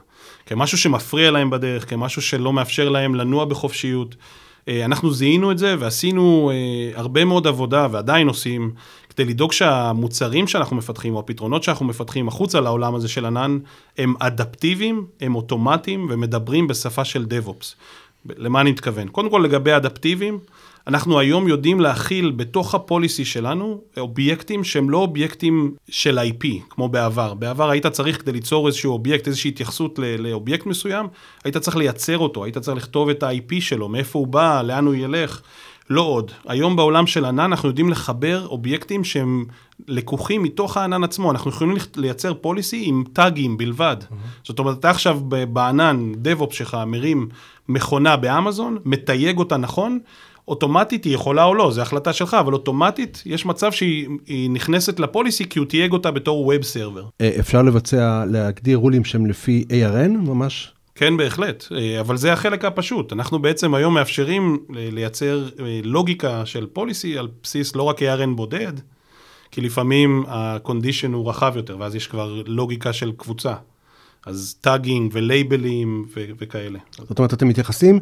כמשהו 0.45 0.77
שמפריע 0.77 1.31
להם 1.31 1.49
בדרך, 1.49 1.89
כמשהו 1.89 2.21
שלא 2.21 2.53
מאפשר 2.53 2.89
להם 2.89 3.15
לנוע 3.15 3.45
בחופשיות. 3.45 4.15
אה, 4.67 4.85
אנחנו 4.85 5.13
זיהינו 5.13 5.51
את 5.51 5.57
זה 5.57 5.75
ועשינו 5.79 6.51
אה, 6.53 6.99
הרבה 6.99 7.25
מאוד 7.25 7.47
עבודה, 7.47 7.87
ועדיין 7.91 8.27
עושים, 8.27 8.71
כדי 9.09 9.25
לדאוג 9.25 9.51
שהמוצרים 9.51 10.47
שאנחנו 10.47 10.75
מפתחים, 10.75 11.15
או 11.15 11.19
הפתרונות 11.19 11.63
שאנחנו 11.63 11.85
מפתחים 11.85 12.27
החוצה 12.27 12.59
לעולם 12.59 12.95
הזה 12.95 13.07
של 13.07 13.25
ענן, 13.25 13.59
הם 13.97 14.13
אדפטיביים, 14.19 15.05
הם 15.21 15.35
אוטומטיים 15.35 16.07
ומדברים 16.09 16.67
בשפה 16.67 17.05
של 17.05 17.25
DevOps. 17.29 17.75
למה 18.37 18.61
אני 18.61 18.71
מתכוון? 18.71 19.07
קודם 19.07 19.29
כל 19.29 19.41
לגבי 19.45 19.75
אדפטיביים, 19.75 20.39
אנחנו 20.87 21.19
היום 21.19 21.47
יודעים 21.47 21.79
להכיל 21.79 22.31
בתוך 22.31 22.75
הפוליסי 22.75 23.25
שלנו 23.25 23.81
אובייקטים 23.97 24.63
שהם 24.63 24.89
לא 24.89 24.97
אובייקטים 24.97 25.75
של 25.89 26.19
IP, 26.19 26.47
כמו 26.69 26.89
בעבר. 26.89 27.33
בעבר 27.33 27.69
היית 27.69 27.87
צריך 27.87 28.21
כדי 28.21 28.31
ליצור 28.31 28.67
איזשהו 28.67 28.93
אובייקט, 28.93 29.27
איזושהי 29.27 29.49
התייחסות 29.49 29.99
לאובייקט 30.17 30.65
מסוים, 30.65 31.07
היית 31.43 31.57
צריך 31.57 31.77
לייצר 31.77 32.17
אותו, 32.17 32.43
היית 32.43 32.57
צריך 32.57 32.77
לכתוב 32.77 33.09
את 33.09 33.23
ה-IP 33.23 33.55
שלו, 33.59 33.89
מאיפה 33.89 34.19
הוא 34.19 34.27
בא, 34.27 34.61
לאן 34.61 34.85
הוא 34.85 34.95
ילך. 34.95 35.41
לא 35.89 36.01
עוד. 36.01 36.31
היום 36.47 36.75
בעולם 36.75 37.07
של 37.07 37.25
ענן 37.25 37.39
אנחנו 37.39 37.69
יודעים 37.69 37.89
לחבר 37.89 38.47
אובייקטים 38.47 39.03
שהם 39.03 39.45
לקוחים 39.87 40.43
מתוך 40.43 40.77
הענן 40.77 41.03
עצמו. 41.03 41.31
אנחנו 41.31 41.51
יכולים 41.51 41.77
לייצר 41.95 42.33
פוליסי 42.33 42.83
עם 42.85 43.03
טאגים 43.13 43.57
בלבד. 43.57 43.97
Mm-hmm. 43.99 44.15
זאת 44.43 44.59
אומרת, 44.59 44.79
אתה 44.79 44.89
עכשיו 44.89 45.19
בענן, 45.49 46.11
DevOps 46.23 46.53
שלך, 46.53 46.77
מרים 46.87 47.29
מכונה 47.69 48.17
באמזון, 48.17 48.77
מתייג 48.85 49.37
אותה 49.37 49.57
נכון, 49.57 49.99
אוטומטית 50.47 51.03
היא 51.03 51.15
יכולה 51.15 51.43
או 51.43 51.55
לא, 51.55 51.71
זו 51.71 51.81
החלטה 51.81 52.13
שלך, 52.13 52.33
אבל 52.33 52.53
אוטומטית 52.53 53.23
יש 53.25 53.45
מצב 53.45 53.71
שהיא 53.71 54.49
נכנסת 54.49 54.99
לפוליסי 54.99 55.49
כי 55.49 55.59
הוא 55.59 55.67
תייג 55.67 55.91
אותה 55.91 56.11
בתור 56.11 56.47
ווב 56.47 56.61
סרבר. 56.61 57.05
אפשר 57.39 57.61
לבצע, 57.61 58.23
להגדיר 58.27 58.77
רולים 58.77 59.05
שהם 59.05 59.25
לפי 59.25 59.65
ARN 59.69 60.09
ממש? 60.09 60.72
כן, 60.95 61.17
בהחלט, 61.17 61.65
אה, 61.75 61.99
אבל 61.99 62.17
זה 62.17 62.33
החלק 62.33 62.65
הפשוט. 62.65 63.13
אנחנו 63.13 63.39
בעצם 63.39 63.73
היום 63.73 63.93
מאפשרים 63.93 64.65
לייצר 64.69 65.49
אה, 65.59 65.79
לוגיקה 65.83 66.45
של 66.45 66.65
policy 66.73 67.17
על 67.17 67.27
בסיס 67.43 67.75
לא 67.75 67.83
רק 67.83 68.01
ARN 68.01 68.35
בודד, 68.35 68.73
כי 69.51 69.61
לפעמים 69.61 70.23
ה-condition 70.27 71.13
הוא 71.13 71.29
רחב 71.29 71.53
יותר, 71.55 71.77
ואז 71.79 71.95
יש 71.95 72.07
כבר 72.07 72.41
לוגיקה 72.45 72.93
של 72.93 73.11
קבוצה. 73.17 73.53
אז 74.25 74.55
tagging 74.61 75.11
ולייבלים 75.13 76.05
ו- 76.15 76.25
וכאלה. 76.39 76.79
זאת 76.97 77.19
אומרת, 77.19 77.33
אתם 77.33 77.47
מתייחסים 77.47 77.99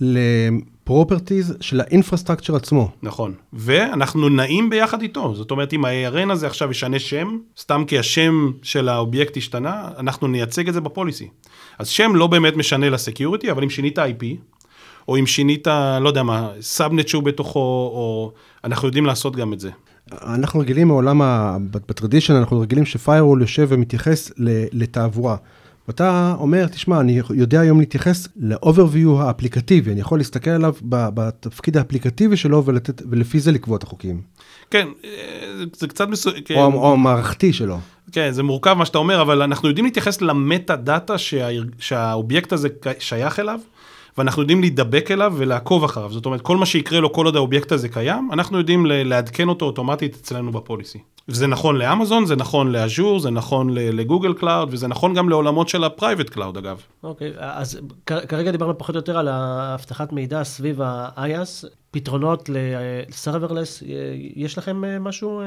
ל 0.00 0.14
properties 0.14 1.56
של 1.60 1.80
ה 1.80 1.85
infrastructure 1.85 2.56
עצמו. 2.56 2.90
נכון, 3.02 3.34
ואנחנו 3.52 4.28
נעים 4.28 4.70
ביחד 4.70 5.02
איתו, 5.02 5.34
זאת 5.34 5.50
אומרת 5.50 5.72
אם 5.72 5.84
ה-ARN 5.84 6.32
הזה 6.32 6.46
עכשיו 6.46 6.70
ישנה 6.70 6.98
שם, 6.98 7.38
סתם 7.58 7.84
כי 7.86 7.98
השם 7.98 8.50
של 8.62 8.88
האובייקט 8.88 9.36
השתנה, 9.36 9.88
אנחנו 9.98 10.26
נייצג 10.26 10.68
את 10.68 10.74
זה 10.74 10.80
ב 10.80 10.86
policy. 10.86 11.28
אז 11.78 11.88
שם 11.88 12.12
לא 12.14 12.26
באמת 12.26 12.56
משנה 12.56 12.90
ל 12.90 12.96
security, 12.96 13.50
אבל 13.50 13.62
אם 13.62 13.70
שינית 13.70 13.98
IP, 13.98 14.24
או 15.08 15.16
אם 15.16 15.26
שינית, 15.26 15.66
לא 16.00 16.08
יודע 16.08 16.22
מה, 16.22 16.50
subnet 16.60 17.08
שהוא 17.08 17.22
בתוכו, 17.22 17.60
או 17.94 18.32
אנחנו 18.64 18.88
יודעים 18.88 19.06
לעשות 19.06 19.36
גם 19.36 19.52
את 19.52 19.60
זה. 19.60 19.70
אנחנו 20.12 20.60
רגילים 20.60 20.88
מעולם, 20.88 21.20
ב 21.70 21.76
tradition, 21.76 22.34
אנחנו 22.34 22.60
רגילים 22.60 22.86
ש 22.86 22.97
firewall 22.97 23.40
יושב 23.40 23.66
ומתייחס 23.70 24.32
לתעבורה. 24.72 25.36
ואתה 25.88 26.34
אומר, 26.38 26.66
תשמע, 26.66 27.00
אני 27.00 27.20
יודע 27.34 27.60
היום 27.60 27.80
להתייחס 27.80 28.28
ל-overview 28.36 29.08
האפליקטיבי, 29.18 29.92
אני 29.92 30.00
יכול 30.00 30.18
להסתכל 30.18 30.50
עליו 30.50 30.74
בתפקיד 30.88 31.76
האפליקטיבי 31.76 32.36
שלו 32.36 32.64
ולתת, 32.64 33.02
ולפי 33.10 33.40
זה 33.40 33.52
לקבוע 33.52 33.76
את 33.76 33.82
החוקים. 33.82 34.20
כן, 34.70 34.88
אה, 35.04 35.10
זה 35.76 35.88
קצת 35.88 36.08
מסוים. 36.08 36.42
כן. 36.44 36.54
או, 36.54 36.72
או 36.72 36.92
המערכתי 36.92 37.52
שלו. 37.52 37.78
כן, 38.12 38.30
זה 38.32 38.42
מורכב 38.42 38.72
מה 38.72 38.86
שאתה 38.86 38.98
אומר, 38.98 39.22
אבל 39.22 39.42
אנחנו 39.42 39.68
יודעים 39.68 39.84
להתייחס 39.84 40.20
ל 40.20 40.76
metadata 40.76 41.18
שה, 41.18 41.48
שהאובייקט 41.78 42.52
הזה 42.52 42.68
שייך 42.98 43.40
אליו, 43.40 43.60
ואנחנו 44.18 44.42
יודעים 44.42 44.60
להידבק 44.60 45.10
אליו 45.10 45.34
ולעקוב 45.36 45.84
אחריו. 45.84 46.12
זאת 46.12 46.26
אומרת, 46.26 46.40
כל 46.40 46.56
מה 46.56 46.66
שיקרה 46.66 47.00
לו 47.00 47.12
כל 47.12 47.26
עוד 47.26 47.36
האובייקט 47.36 47.72
הזה 47.72 47.88
קיים, 47.88 48.28
אנחנו 48.32 48.58
יודעים 48.58 48.86
לעדכן 48.86 49.48
אותו 49.48 49.66
אוטומטית 49.66 50.14
אצלנו 50.14 50.52
ב 50.52 50.58
policy. 50.58 50.98
וזה 51.28 51.46
נכון 51.46 51.76
לאמזון, 51.76 52.26
זה 52.26 52.36
נכון 52.36 52.72
ל 52.72 52.79
Azure, 52.79 53.20
זה 53.20 53.30
נכון 53.30 53.74
ל 53.74 53.83
Google 53.83 54.34
Cloud, 54.34 54.68
וזה 54.72 54.88
נכון 54.88 55.14
גם 55.14 55.28
לעולמות 55.28 55.68
של 55.68 55.84
ה 55.84 55.90
private 55.90 56.30
cloud 56.30 56.56
אגב. 56.56 56.80
אוקיי, 57.02 57.30
okay, 57.30 57.40
אז 57.40 57.80
כרגע 58.06 58.50
דיברנו 58.50 58.78
פחות 58.78 58.94
או 58.94 58.98
יותר 58.98 59.18
על 59.18 59.28
האבטחת 59.28 60.12
מידע 60.12 60.44
סביב 60.44 60.82
ה-IaaS, 60.82 61.66
פתרונות 61.90 62.50
ל 62.52 62.63
serverless, 62.63 63.82
יש 64.36 64.58
לכם 64.58 64.84
אה, 64.84 64.98
משהו, 64.98 65.40
אה, 65.40 65.46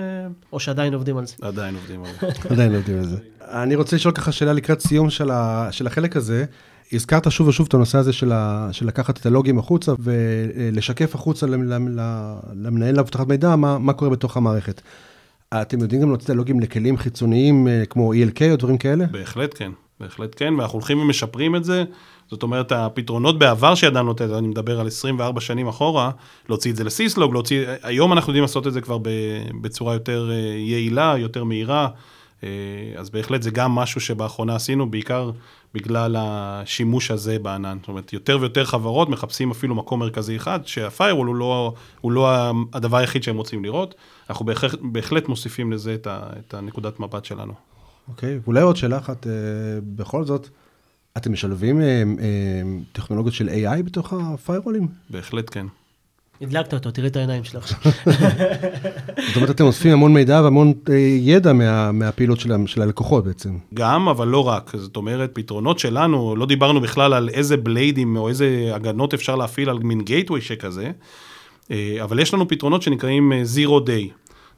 או 0.53 0.59
שעדיין 0.59 0.93
עובדים 0.93 1.17
על 1.17 1.25
זה? 1.25 1.35
עדיין 1.41 1.75
עובדים 1.75 2.03
על 2.03 2.11
זה. 2.21 2.27
עדיין 2.49 2.75
עובדים 2.75 2.97
על 2.97 3.05
זה. 3.05 3.17
אני 3.41 3.75
רוצה 3.75 3.95
לשאול 3.95 4.13
ככה 4.13 4.31
שאלה 4.31 4.53
לקראת 4.53 4.79
סיום 4.79 5.09
של, 5.09 5.31
ה, 5.31 5.67
של 5.71 5.87
החלק 5.87 6.15
הזה. 6.15 6.45
הזכרת 6.93 7.31
שוב 7.31 7.47
ושוב 7.47 7.67
את 7.67 7.73
הנושא 7.73 7.97
הזה 7.97 8.13
של, 8.13 8.31
ה, 8.31 8.69
של 8.71 8.87
לקחת 8.87 9.17
את 9.17 9.25
הלוגים 9.25 9.59
החוצה 9.59 9.93
ולשקף 9.99 11.15
החוצה 11.15 11.47
למנהל 12.53 12.95
לאבטחת 12.95 13.27
מידע 13.27 13.55
מה, 13.55 13.77
מה 13.77 13.93
קורה 13.93 14.11
בתוך 14.11 14.37
המערכת. 14.37 14.81
אתם 15.53 15.81
יודעים 15.81 16.01
גם 16.01 16.07
להוציא 16.07 16.25
את 16.25 16.29
הלוגים 16.29 16.59
לכלים 16.59 16.97
חיצוניים 16.97 17.67
אה, 17.67 17.83
כמו 17.89 18.13
ELK 18.13 18.41
או 18.51 18.55
דברים 18.55 18.77
כאלה? 18.77 19.05
בהחלט 19.05 19.53
כן, 19.57 19.71
בהחלט 19.99 20.35
כן, 20.37 20.53
ואנחנו 20.57 20.73
הולכים 20.79 20.99
ומשפרים 20.99 21.55
את 21.55 21.63
זה. 21.63 21.83
זאת 22.31 22.43
אומרת, 22.43 22.71
הפתרונות 22.71 23.39
בעבר 23.39 23.75
שידענו 23.75 24.11
לתת, 24.11 24.29
אני 24.37 24.47
מדבר 24.47 24.79
על 24.79 24.87
24 24.87 25.41
שנים 25.41 25.67
אחורה, 25.67 26.11
להוציא 26.49 26.71
את 26.71 26.75
זה 26.75 26.83
לסיסלוג, 26.83 27.33
להוציא, 27.33 27.65
היום 27.83 28.13
אנחנו 28.13 28.31
יודעים 28.31 28.41
לעשות 28.41 28.67
את 28.67 28.73
זה 28.73 28.81
כבר 28.81 28.97
בצורה 29.61 29.93
יותר 29.93 30.29
אה, 30.31 30.35
יעילה, 30.57 31.15
יותר 31.17 31.43
מהירה, 31.43 31.87
אה, 32.43 32.49
אז 32.95 33.09
בהחלט 33.09 33.41
זה 33.41 33.51
גם 33.51 33.71
משהו 33.71 34.01
שבאחרונה 34.01 34.55
עשינו, 34.55 34.91
בעיקר 34.91 35.31
בגלל 35.77 36.15
השימוש 36.19 37.11
הזה 37.11 37.39
בענן. 37.39 37.77
זאת 37.79 37.87
אומרת, 37.87 38.13
יותר 38.13 38.37
ויותר 38.41 38.65
חברות 38.65 39.09
מחפשים 39.09 39.51
אפילו 39.51 39.75
מקום 39.75 39.99
מרכזי 39.99 40.35
אחד, 40.35 40.59
שהפיירוול 40.65 41.27
הוא 41.27 41.35
לא, 41.35 41.73
הוא 42.01 42.11
לא 42.11 42.51
הדבר 42.73 42.97
היחיד 42.97 43.23
שהם 43.23 43.37
רוצים 43.37 43.63
לראות. 43.63 43.95
אנחנו 44.29 44.45
בהחלט, 44.45 44.79
בהחלט 44.81 45.27
מוסיפים 45.27 45.71
לזה 45.71 45.93
את, 45.93 46.07
ה, 46.07 46.19
את 46.39 46.53
הנקודת 46.53 46.99
מבט 46.99 47.25
שלנו. 47.25 47.53
אוקיי, 48.07 48.35
okay, 48.35 48.39
ואולי 48.43 48.61
עוד 48.61 48.75
שאלה 48.75 48.97
אחת, 48.97 49.27
אה, 49.27 49.31
בכל 49.95 50.25
זאת, 50.25 50.49
אתם 51.17 51.33
משלבים 51.33 51.81
אה, 51.81 52.03
אה, 52.19 52.61
טכנולוגיות 52.91 53.35
של 53.35 53.49
AI 53.49 53.83
בתוך 53.83 54.13
הפיירולים? 54.13 54.87
בהחלט 55.09 55.49
כן. 55.51 55.65
הדלקת 56.41 56.73
אותו, 56.73 56.91
תראי 56.91 57.07
את 57.07 57.15
העיניים 57.15 57.43
שלו 57.43 57.59
עכשיו. 57.59 57.91
זאת 59.27 59.35
אומרת, 59.35 59.49
אתם 59.49 59.63
אוספים 59.63 59.91
המון 59.91 60.13
מידע 60.13 60.41
והמון 60.43 60.73
אה, 60.89 60.95
ידע 61.19 61.53
מה, 61.53 61.91
מהפעילות 61.91 62.39
של, 62.39 62.51
של 62.65 62.81
הלקוחות 62.81 63.23
בעצם. 63.23 63.57
גם, 63.73 64.07
אבל 64.07 64.27
לא 64.27 64.47
רק. 64.47 64.71
זאת 64.75 64.95
אומרת, 64.95 65.29
פתרונות 65.33 65.79
שלנו, 65.79 66.35
לא 66.35 66.45
דיברנו 66.45 66.81
בכלל 66.81 67.13
על 67.13 67.29
איזה 67.29 67.57
בליידים 67.57 68.17
או 68.17 68.29
איזה 68.29 68.71
הגנות 68.73 69.13
אפשר 69.13 69.35
להפעיל 69.35 69.69
על 69.69 69.79
מין 69.79 70.01
גייטווי 70.01 70.41
שכזה, 70.41 70.91
אה, 71.71 71.97
אבל 72.03 72.19
יש 72.19 72.33
לנו 72.33 72.47
פתרונות 72.47 72.81
שנקראים 72.81 73.33
אה, 73.33 73.43
Zero 73.55 73.87
Day. 73.87 74.11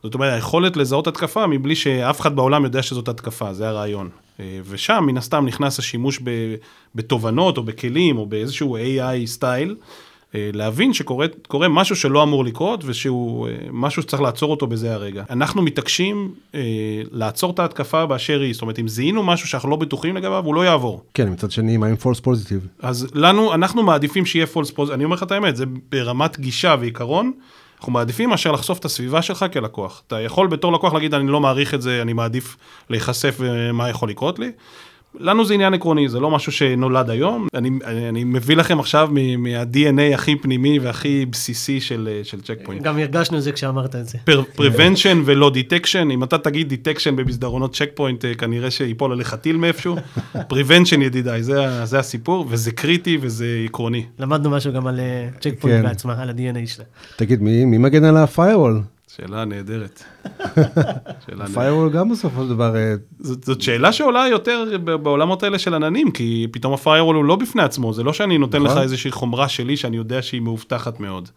זאת 0.04 0.14
אומרת, 0.14 0.34
היכולת 0.34 0.78
לזהות 0.78 1.08
התקפה 1.08 1.48
מבלי 1.48 1.76
שאף 1.76 2.22
אחד 2.22 2.36
בעולם 2.36 2.64
יודע 2.64 2.84
שזאת 2.84 3.08
התקפה, 3.08 3.54
זה 3.54 3.70
הרעיון. 3.70 4.10
ושם, 4.70 5.04
מן 5.08 5.18
הסתם, 5.18 5.46
נכנס 5.46 5.80
השימוש 5.80 6.20
בתובנות 6.96 7.58
או 7.58 7.64
בכלים 7.64 8.18
או 8.18 8.26
באיזשהו 8.26 8.78
AI 8.78 9.26
סטייל. 9.26 9.76
אה, 10.36 10.50
להבין 10.54 10.94
שקורה 10.94 11.28
משהו 11.70 11.96
שלא 11.96 12.24
אמור 12.24 12.46
לקרות 12.46 12.84
ושהוא 12.86 13.48
אה, 13.48 13.54
משהו 13.72 14.02
שצריך 14.02 14.22
לעצור 14.22 14.52
אותו 14.52 14.68
בזה 14.68 14.94
הרגע. 14.94 15.24
אנחנו 15.30 15.62
מתעקשים 15.62 16.32
אה, 16.56 16.62
לעצור 17.12 17.52
את 17.52 17.60
ההתקפה 17.60 18.06
באשר 18.06 18.42
היא, 18.42 18.54
זאת 18.54 18.62
אומרת 18.62 18.80
אם 18.80 18.88
זיהינו 18.88 19.24
משהו 19.24 19.48
שאנחנו 19.48 19.70
לא 19.70 19.76
בטוחים 19.76 20.16
לגביו, 20.16 20.46
הוא 20.46 20.56
לא 20.56 20.66
יעבור. 20.66 21.04
כן, 21.14 21.32
מצד 21.32 21.52
שני, 21.52 21.78
מה 21.78 21.88
עם 21.88 21.96
false 21.96 22.22
positive? 22.26 22.68
אז 22.82 23.08
לנו, 23.14 23.54
אנחנו 23.54 23.84
מעדיפים 23.84 24.26
שיהיה 24.26 24.46
false 24.54 24.78
positive, 24.78 24.94
אני 24.94 25.04
אומר 25.04 25.16
לך 25.16 25.24
את 25.24 25.32
האמת, 25.32 25.56
זה 25.56 25.66
ברמת 25.92 26.40
גישה 26.40 26.76
ועיקרון. 26.80 27.32
אנחנו 27.80 27.92
מעדיפים 27.92 28.30
מאשר 28.30 28.52
לחשוף 28.52 28.80
את 28.80 28.86
הסביבה 28.86 29.22
שלך 29.22 29.46
כלקוח. 29.54 30.02
אתה 30.08 30.22
יכול 30.22 30.48
בתור 30.48 30.74
לקוח 30.74 30.94
להגיד, 30.94 31.14
אני 31.14 31.32
לא 31.32 31.40
מעריך 31.40 31.74
את 31.74 31.82
זה, 31.82 32.02
אני 32.02 32.14
מעדיף 32.14 32.58
להיחשף 32.90 33.36
ומה 33.40 33.90
יכול 33.90 34.10
לקרות 34.10 34.40
לי. 34.40 34.52
לנו 35.20 35.46
זה 35.46 35.54
עניין 35.54 35.74
עקרוני, 35.74 36.10
זה 36.10 36.20
לא 36.20 36.32
משהו 36.32 36.52
שנולד 36.52 37.10
היום. 37.10 37.48
אני, 37.54 37.70
אני, 37.86 38.10
אני 38.10 38.24
מביא 38.24 38.56
לכם 38.56 38.80
עכשיו 38.80 39.10
מה-DNA 39.12 40.14
הכי 40.14 40.36
פנימי 40.36 40.80
והכי 40.80 41.26
בסיסי 41.26 41.82
של, 41.82 42.20
של 42.24 42.42
צ'ק 42.42 42.58
פוינט. 42.64 42.82
גם 42.82 42.98
הרגשנו 42.98 43.38
את 43.38 43.44
זה 43.44 43.52
כשאמרת 43.52 43.96
את 43.96 44.08
זה. 44.08 44.18
prevention 44.58 45.18
ולא 45.26 45.52
detection, 45.56 46.12
אם 46.12 46.24
אתה 46.24 46.38
תגיד 46.38 46.74
detection 46.74 47.12
במסדרונות 47.12 47.76
צ'ק 47.76 47.90
פוינט, 47.96 48.26
כנראה 48.38 48.72
שיפול 48.72 49.12
עליך 49.12 49.34
טיל 49.34 49.58
מאיפשהו. 49.58 49.96
prevention 50.54 51.02
ידידיי, 51.02 51.44
זה, 51.44 51.86
זה 51.86 52.00
הסיפור, 52.00 52.46
וזה 52.50 52.72
קריטי 52.72 53.18
וזה 53.22 53.62
עקרוני. 53.66 54.06
למדנו 54.20 54.50
משהו 54.50 54.74
גם 54.74 54.88
על 54.88 55.00
צ'ק 55.40 55.54
פוינט 55.60 55.82
כן. 55.82 55.90
בעצמה, 55.90 56.22
על 56.22 56.30
ה-DNA 56.30 56.68
שלה. 56.68 56.86
תגיד, 57.16 57.42
מי, 57.42 57.66
מי 57.66 57.78
מגן 57.78 58.04
על 58.04 58.18
ה-firewall? 58.18 58.99
שאלה 59.20 59.46
נהדרת. 59.46 60.04
firewall 61.54 61.90
גם 61.90 62.10
בסופו 62.10 62.44
של 62.44 62.50
דבר... 62.50 62.76
אה, 62.76 62.94
זאת, 63.20 63.44
זאת 63.44 63.62
שאלה 63.62 63.92
שעולה 63.94 64.28
יותר 64.32 64.78
בעולמות 64.82 65.44
האלה 65.44 65.60
של 65.60 65.74
עננים, 65.74 66.12
כי 66.12 66.48
פתאום 66.52 66.74
ה 66.74 66.78
firewall 66.78 67.16
הוא 67.16 67.26
לא 67.26 67.36
בפני 67.36 67.62
עצמו, 67.62 67.94
זה 67.94 68.04
לא 68.04 68.14
שאני 68.14 68.38
נותן 68.38 68.62
לך 68.62 68.72
נכון. 68.72 68.82
איזושהי 68.82 69.12
חומרה 69.12 69.50
שלי 69.50 69.78
שאני 69.78 69.98
יודע 69.98 70.22
שהיא 70.22 70.42
מאובטחת 70.42 71.00
מאוד. 71.00 71.30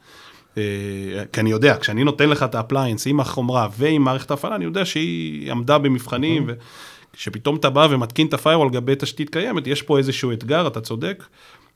אה, 0.59 0.63
כי 1.33 1.41
אני 1.41 1.51
יודע, 1.51 1.77
כשאני 1.81 2.05
נותן 2.05 2.29
לך 2.29 2.43
את 2.43 2.55
ה 2.55 2.60
appliance 2.60 3.07
עם 3.07 3.21
החומרה 3.21 3.69
ועם 3.79 4.03
מערכת 4.03 4.31
ההפעלה, 4.31 4.55
אני 4.55 4.65
יודע 4.65 4.85
שהיא 4.85 5.51
עמדה 5.51 5.79
במבחנים, 5.79 6.43
נכון. 6.43 6.55
וכשפתאום 7.15 7.57
אתה 7.57 7.71
בא 7.71 7.87
ומתקין 7.91 8.27
את 8.27 8.35
ה 8.35 8.38
firewall 8.38 8.67
על 8.67 8.73
גבי 8.73 8.95
תשתית 8.99 9.31
קיימת, 9.31 9.67
יש 9.67 9.83
פה 9.83 9.99
איזשהו 9.99 10.33
אתגר, 10.33 10.67
אתה 10.67 10.81
צודק. 10.81 11.25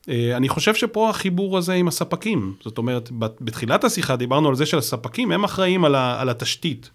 אה, 0.09 0.37
אני 0.37 0.49
חושב 0.49 0.75
שפה 0.75 1.09
החיבור 1.09 1.57
הזה 1.57 1.73
עם 1.73 1.87
הספקים, 1.87 2.53
זאת 2.63 2.77
אומרת, 2.77 3.09
בתחילת 3.41 3.83
השיחה 3.83 4.15
דיברנו 4.15 4.49
על 4.49 4.55
זה 4.55 4.65
שהספקים 4.65 5.31
הם 5.31 5.43
אחראים 5.43 5.85
על, 5.85 5.95
על 5.95 6.29
התשתית. 6.29 6.89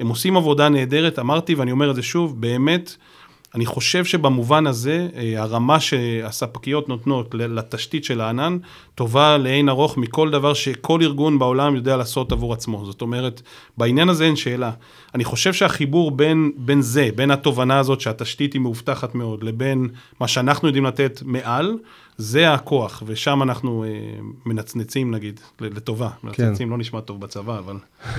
הם 0.00 0.08
עושים 0.08 0.36
עבודה 0.36 0.68
נהדרת, 0.68 1.18
אמרתי 1.18 1.54
ואני 1.54 1.72
אומר 1.72 1.90
את 1.90 1.96
זה 1.96 2.02
שוב, 2.02 2.40
באמת, 2.40 2.96
אני 3.54 3.66
חושב 3.66 4.04
שבמובן 4.04 4.66
הזה, 4.66 5.08
אה, 5.16 5.42
הרמה 5.42 5.80
שהספקיות 5.80 6.88
נותנות 6.88 7.34
לתשתית 7.34 8.04
של 8.04 8.20
הענן, 8.20 8.58
טובה 8.94 9.38
לאין 9.38 9.68
ארוך 9.68 9.98
מכל 9.98 10.30
דבר 10.30 10.54
שכל 10.54 11.02
ארגון 11.02 11.38
בעולם 11.38 11.76
יודע 11.76 11.96
לעשות 11.96 12.32
עבור 12.32 12.52
עצמו. 12.52 12.84
זאת 12.84 13.02
אומרת, 13.02 13.42
בעניין 13.78 14.08
הזה 14.08 14.24
אין 14.24 14.36
שאלה. 14.36 14.70
אני 15.14 15.24
חושב 15.24 15.52
שהחיבור 15.52 16.10
בין, 16.10 16.52
בין 16.56 16.82
זה, 16.82 17.08
בין 17.14 17.30
התובנה 17.30 17.78
הזאת 17.78 18.00
שהתשתית 18.00 18.52
היא 18.52 18.60
מאובטחת 18.60 19.14
מאוד, 19.14 19.42
לבין 19.42 19.88
מה 20.20 20.28
שאנחנו 20.28 20.68
יודעים 20.68 20.84
לתת 20.84 21.22
מעל, 21.24 21.78
זה 22.16 22.52
הכוח, 22.52 23.02
ושם 23.06 23.42
אנחנו 23.42 23.84
אה, 23.84 23.88
מנצנצים 24.46 25.14
נגיד, 25.14 25.40
לטובה. 25.60 26.08
כן. 26.08 26.26
מנצנצים 26.26 26.70
לא 26.70 26.78
נשמע 26.78 27.00
טוב 27.00 27.20
בצבא, 27.20 27.58
אבל... 27.58 27.76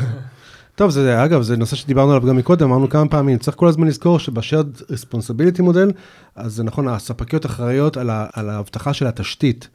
טוב, 0.76 0.92
זה, 0.92 1.24
אגב, 1.24 1.42
זה 1.42 1.58
נושא 1.58 1.76
שדיברנו 1.76 2.12
עליו 2.12 2.28
גם 2.28 2.38
מקודם, 2.38 2.70
אמרנו 2.70 2.90
כמה 2.90 3.10
פעמים, 3.10 3.38
צריך 3.38 3.58
כל 3.58 3.68
הזמן 3.68 3.88
לזכור 3.88 4.20
שבשארד 4.20 4.68
ריספונסיביליטי 4.90 5.62
מודל, 5.62 5.92
אז 6.36 6.54
זה 6.54 6.64
נכון, 6.64 6.88
הספקיות 6.88 7.46
אחראיות 7.46 7.98
על, 7.98 8.10
על 8.34 8.50
האבטחה 8.50 8.94
של 8.94 9.08
התשתית. 9.08 9.68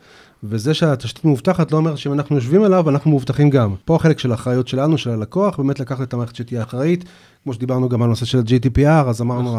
וזה 0.45 0.75
שהתשתית 0.75 1.25
מאובטחת 1.25 1.73
לא 1.73 1.77
אומר 1.77 1.97
שאם 1.97 2.13
אנחנו 2.13 2.37
יושבים 2.37 2.63
עליו, 2.63 2.91
אנחנו 2.91 3.11
מאובטחים 3.11 3.51
גם. 3.51 3.75
פה 3.85 3.97
החלק 3.97 4.19
של 4.19 4.33
האחריות 4.33 4.69
שלנו, 4.69 4.99
של 4.99 5.11
הלקוח, 5.11 5.57
באמת 5.57 5.81
לקחת 5.81 6.03
את 6.03 6.15
המערכת 6.15 6.37
שתהיה 6.37 6.63
אחראית. 6.63 7.05
כמו 7.45 7.53
שדיברנו 7.53 7.89
גם 7.89 8.03
על 8.03 8.09
נושא 8.09 8.25
של 8.25 8.39
ה-GDPR, 8.39 9.09
אז 9.09 9.21
אמרנו, 9.21 9.59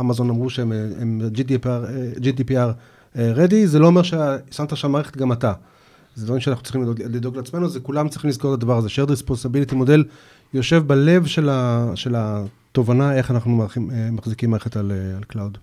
אמזון 0.00 0.30
אמרו 0.30 0.50
שהם 0.50 0.72
GDPR, 1.34 1.86
GDPR 2.18 2.72
ready, 3.16 3.64
זה 3.64 3.78
לא 3.78 3.86
אומר 3.86 4.02
ששמת 4.02 4.76
שם 4.76 4.92
מערכת 4.92 5.16
גם 5.16 5.32
אתה. 5.32 5.52
זה 6.20 6.26
דברים 6.26 6.40
שאנחנו 6.40 6.64
צריכים 6.64 6.82
לדאוג 6.98 7.36
לעצמנו, 7.36 7.68
זה 7.68 7.80
כולם 7.80 8.08
צריכים 8.08 8.30
לזכור 8.30 8.54
את 8.54 8.58
הדבר 8.58 8.76
הזה. 8.76 8.88
shared 8.88 9.10
responsibility 9.10 9.74
model 9.74 10.04
יושב 10.54 10.82
בלב 10.86 11.26
של, 11.26 11.48
ה, 11.48 11.90
של 11.94 12.14
התובנה 12.16 13.14
איך 13.14 13.30
אנחנו 13.30 13.66
מחזיקים 14.12 14.50
מערכת 14.50 14.76
על, 14.76 14.92
על 15.16 15.24
cloud. 15.24 15.58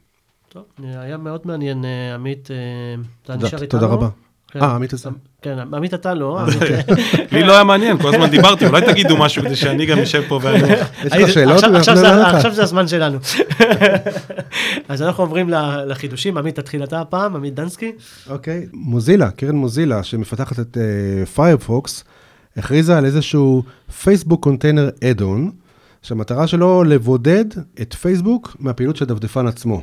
טוב, 0.50 0.64
היה 0.84 1.18
מאוד 1.18 1.42
מעניין, 1.46 1.86
עמית, 2.16 2.50
אתה 3.24 3.36
נשאר 3.36 3.62
איתנו. 3.62 3.80
תודה 3.80 3.94
רבה. 3.94 4.10
כן. 4.52 4.62
אה, 4.62 4.76
עמית 4.76 4.94
עשה? 4.94 5.10
כן, 5.42 5.60
עמית 5.74 5.94
אתה 5.94 6.14
לא. 6.14 6.40
לי 7.32 7.44
לא 7.44 7.54
היה 7.54 7.64
מעניין, 7.64 7.98
כל 7.98 8.14
הזמן 8.16 8.30
דיברתי, 8.30 8.66
אולי 8.68 8.82
תגידו 8.82 9.18
משהו 9.18 9.44
כדי 9.44 9.56
שאני 9.56 9.86
גם 9.86 10.00
אשב 10.00 10.24
פה 10.28 10.40
ואני... 10.44 10.74
יש 11.04 11.14
לך 11.14 11.30
שאלות? 11.30 11.64
עכשיו 11.64 12.54
זה 12.54 12.64
הזמן 12.64 12.88
שלנו. 12.88 13.18
אז 14.90 15.02
אנחנו 15.02 15.24
עוברים 15.24 15.50
לחידושים, 15.86 16.38
עמית 16.38 16.56
תתחיל 16.56 16.84
אתה 16.84 17.02
הפעם, 17.02 17.36
עמית 17.36 17.56
דנסקי. 17.56 17.92
אוקיי, 18.30 18.68
מוזילה, 18.74 19.32
קרן 19.32 19.56
מוזילה, 19.56 20.04
שמפתחת 20.04 20.60
את 20.60 20.78
פיירפוקס, 21.36 22.04
הכריזה 22.58 22.98
על 22.98 23.06
איזשהו 23.06 23.64
פייסבוק 24.04 24.44
container 24.44 24.90
add-on, 25.04 25.52
שהמטרה 26.02 26.48
שלו 26.48 26.84
לבודד 26.84 27.46
את 27.82 27.94
פייסבוק 27.94 28.56
מהפעילות 28.60 28.96
של 28.96 29.06
הדפדפן 29.06 29.48
עצמו. 29.48 29.82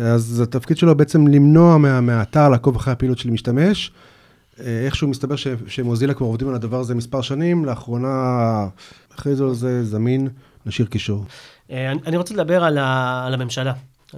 אז 0.00 0.40
התפקיד 0.40 0.76
שלו 0.76 0.94
בעצם 0.94 1.26
למנוע 1.26 1.78
מה, 1.78 2.00
מהאתר 2.00 2.48
לעקוב 2.48 2.76
אחרי 2.76 2.92
הפעילות 2.92 3.18
של 3.18 3.30
משתמש. 3.30 3.92
אה, 4.60 4.84
איכשהו 4.84 5.08
מסתבר 5.08 5.36
ש, 5.36 5.46
שמוזילה 5.66 6.14
כבר 6.14 6.26
עובדים 6.26 6.48
על 6.48 6.54
הדבר 6.54 6.80
הזה 6.80 6.94
מספר 6.94 7.20
שנים, 7.20 7.64
לאחרונה 7.64 8.08
הכריזו 9.14 9.48
על 9.48 9.54
זה 9.54 9.84
זמין, 9.84 10.28
נשאיר 10.66 10.88
קישור. 10.88 11.24
אה, 11.70 11.92
אני 11.92 12.16
רוצה 12.16 12.34
לדבר 12.34 12.64
על, 12.64 12.78
ה, 12.78 13.22
על 13.26 13.34
הממשלה. 13.34 13.72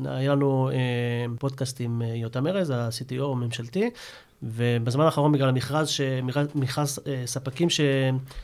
היה 0.05 0.33
לנו 0.33 0.71
אה, 0.73 0.77
פודקאסט 1.39 1.81
עם 1.81 2.03
יותם 2.15 2.47
ארז, 2.47 2.71
ה-CTO 2.71 3.23
הממשלתי, 3.33 3.91
ובזמן 4.43 5.05
האחרון 5.05 5.33
בגלל 5.33 5.49
המכרז, 5.49 5.89
מכרז 6.55 6.99
אה, 7.07 7.23
ספקים 7.27 7.71
ש, 7.71 7.81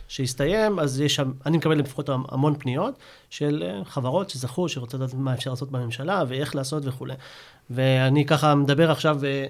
שהסתיים, 0.08 0.78
אז 0.78 1.00
יש 1.00 1.20
אני 1.46 1.56
מקבל 1.56 1.78
לפחות 1.78 2.08
המון 2.08 2.54
פניות 2.58 2.98
של 3.30 3.64
אה, 3.66 3.84
חברות 3.84 4.30
שזכו, 4.30 4.68
שרוצות 4.68 5.00
לדעת 5.00 5.14
מה 5.14 5.34
אפשר 5.34 5.50
לעשות 5.50 5.70
בממשלה 5.70 6.24
ואיך 6.28 6.56
לעשות 6.56 6.82
וכולי. 6.86 7.14
ואני 7.70 8.26
ככה 8.26 8.54
מדבר 8.54 8.90
עכשיו 8.90 9.24
אה, 9.24 9.46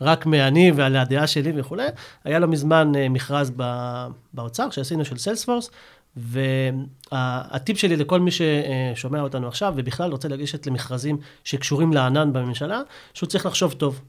רק 0.00 0.26
מאני 0.26 0.72
ועל 0.72 0.96
הדעה 0.96 1.26
שלי 1.26 1.52
וכולי. 1.56 1.86
היה 2.24 2.38
לא 2.38 2.46
מזמן 2.46 2.92
מכרז 3.10 3.52
באוצר 4.32 4.70
שעשינו 4.70 5.04
של 5.04 5.18
סיילספורס, 5.18 5.70
והטיפ 6.16 7.78
שלי 7.78 7.96
לכל 7.96 8.20
מי 8.20 8.30
ששומע 8.30 9.20
אותנו 9.20 9.48
עכשיו, 9.48 9.72
ובכלל 9.76 10.10
רוצה 10.10 10.28
לגשת 10.28 10.66
למכרזים 10.66 11.18
שקשורים 11.44 11.92
לענן 11.92 12.32
בממשלה, 12.32 12.80
שהוא 13.14 13.28
צריך 13.28 13.46
לחשוב 13.46 13.72
טוב. 13.72 14.00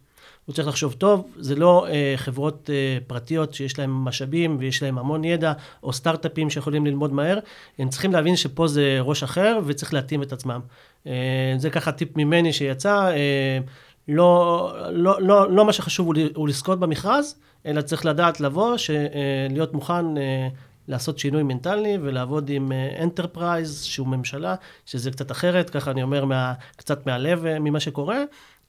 הוא 0.46 0.54
צריך 0.54 0.68
לחשוב 0.68 0.94
טוב, 0.94 1.28
זה 1.38 1.56
לא 1.56 1.88
אה, 1.88 2.14
חברות 2.16 2.70
אה, 2.74 2.98
פרטיות 3.08 3.54
שיש 3.54 3.80
להן 3.80 3.90
משאבים 3.90 4.58
ויש 4.60 4.84
להן 4.84 4.98
המון 4.98 5.24
ידע, 5.24 5.54
או 5.84 5.94
סטארט-אפים 5.94 6.50
שיכולים 6.50 6.86
ללמוד 6.86 7.14
מהר, 7.14 7.40
הם 7.80 7.90
צריכים 7.90 8.12
להבין 8.12 8.36
שפה 8.36 8.68
זה 8.68 8.98
ראש 9.02 9.24
אחר 9.24 9.60
וצריך 9.66 9.94
להתאים 9.94 10.24
את 10.24 10.34
עצמם. 10.34 10.60
אה, 11.08 11.56
זה 11.58 11.70
ככה 11.70 11.92
טיפ 11.92 12.18
ממני 12.18 12.54
שיצא, 12.54 13.08
אה, 13.08 13.60
לא, 14.08 14.74
לא, 14.92 15.22
לא, 15.22 15.52
לא 15.52 15.66
מה 15.66 15.74
שחשוב 15.74 16.10
הוא 16.36 16.48
לזכות 16.48 16.80
במכרז, 16.80 17.36
אלא 17.66 17.82
צריך 17.82 18.06
לדעת 18.06 18.40
לבוא, 18.40 18.78
ש, 18.78 18.90
אה, 18.90 19.48
להיות 19.50 19.74
מוכן 19.74 20.18
אה, 20.18 20.48
לעשות 20.88 21.20
שינוי 21.20 21.44
מנטלי 21.44 21.98
ולעבוד 22.02 22.50
עם 22.50 22.72
enterprise 23.02 23.82
אה, 23.82 23.88
שהוא 23.92 24.08
ממשלה, 24.08 24.56
שזה 24.86 25.12
קצת 25.12 25.32
אחרת, 25.32 25.70
ככה 25.70 25.92
אני 25.92 26.04
אומר 26.04 26.26
מה, 26.26 26.54
קצת 26.76 27.08
מהלב 27.08 27.46
אה, 27.46 27.60
ממה 27.60 27.80
שקורה. 27.80 28.24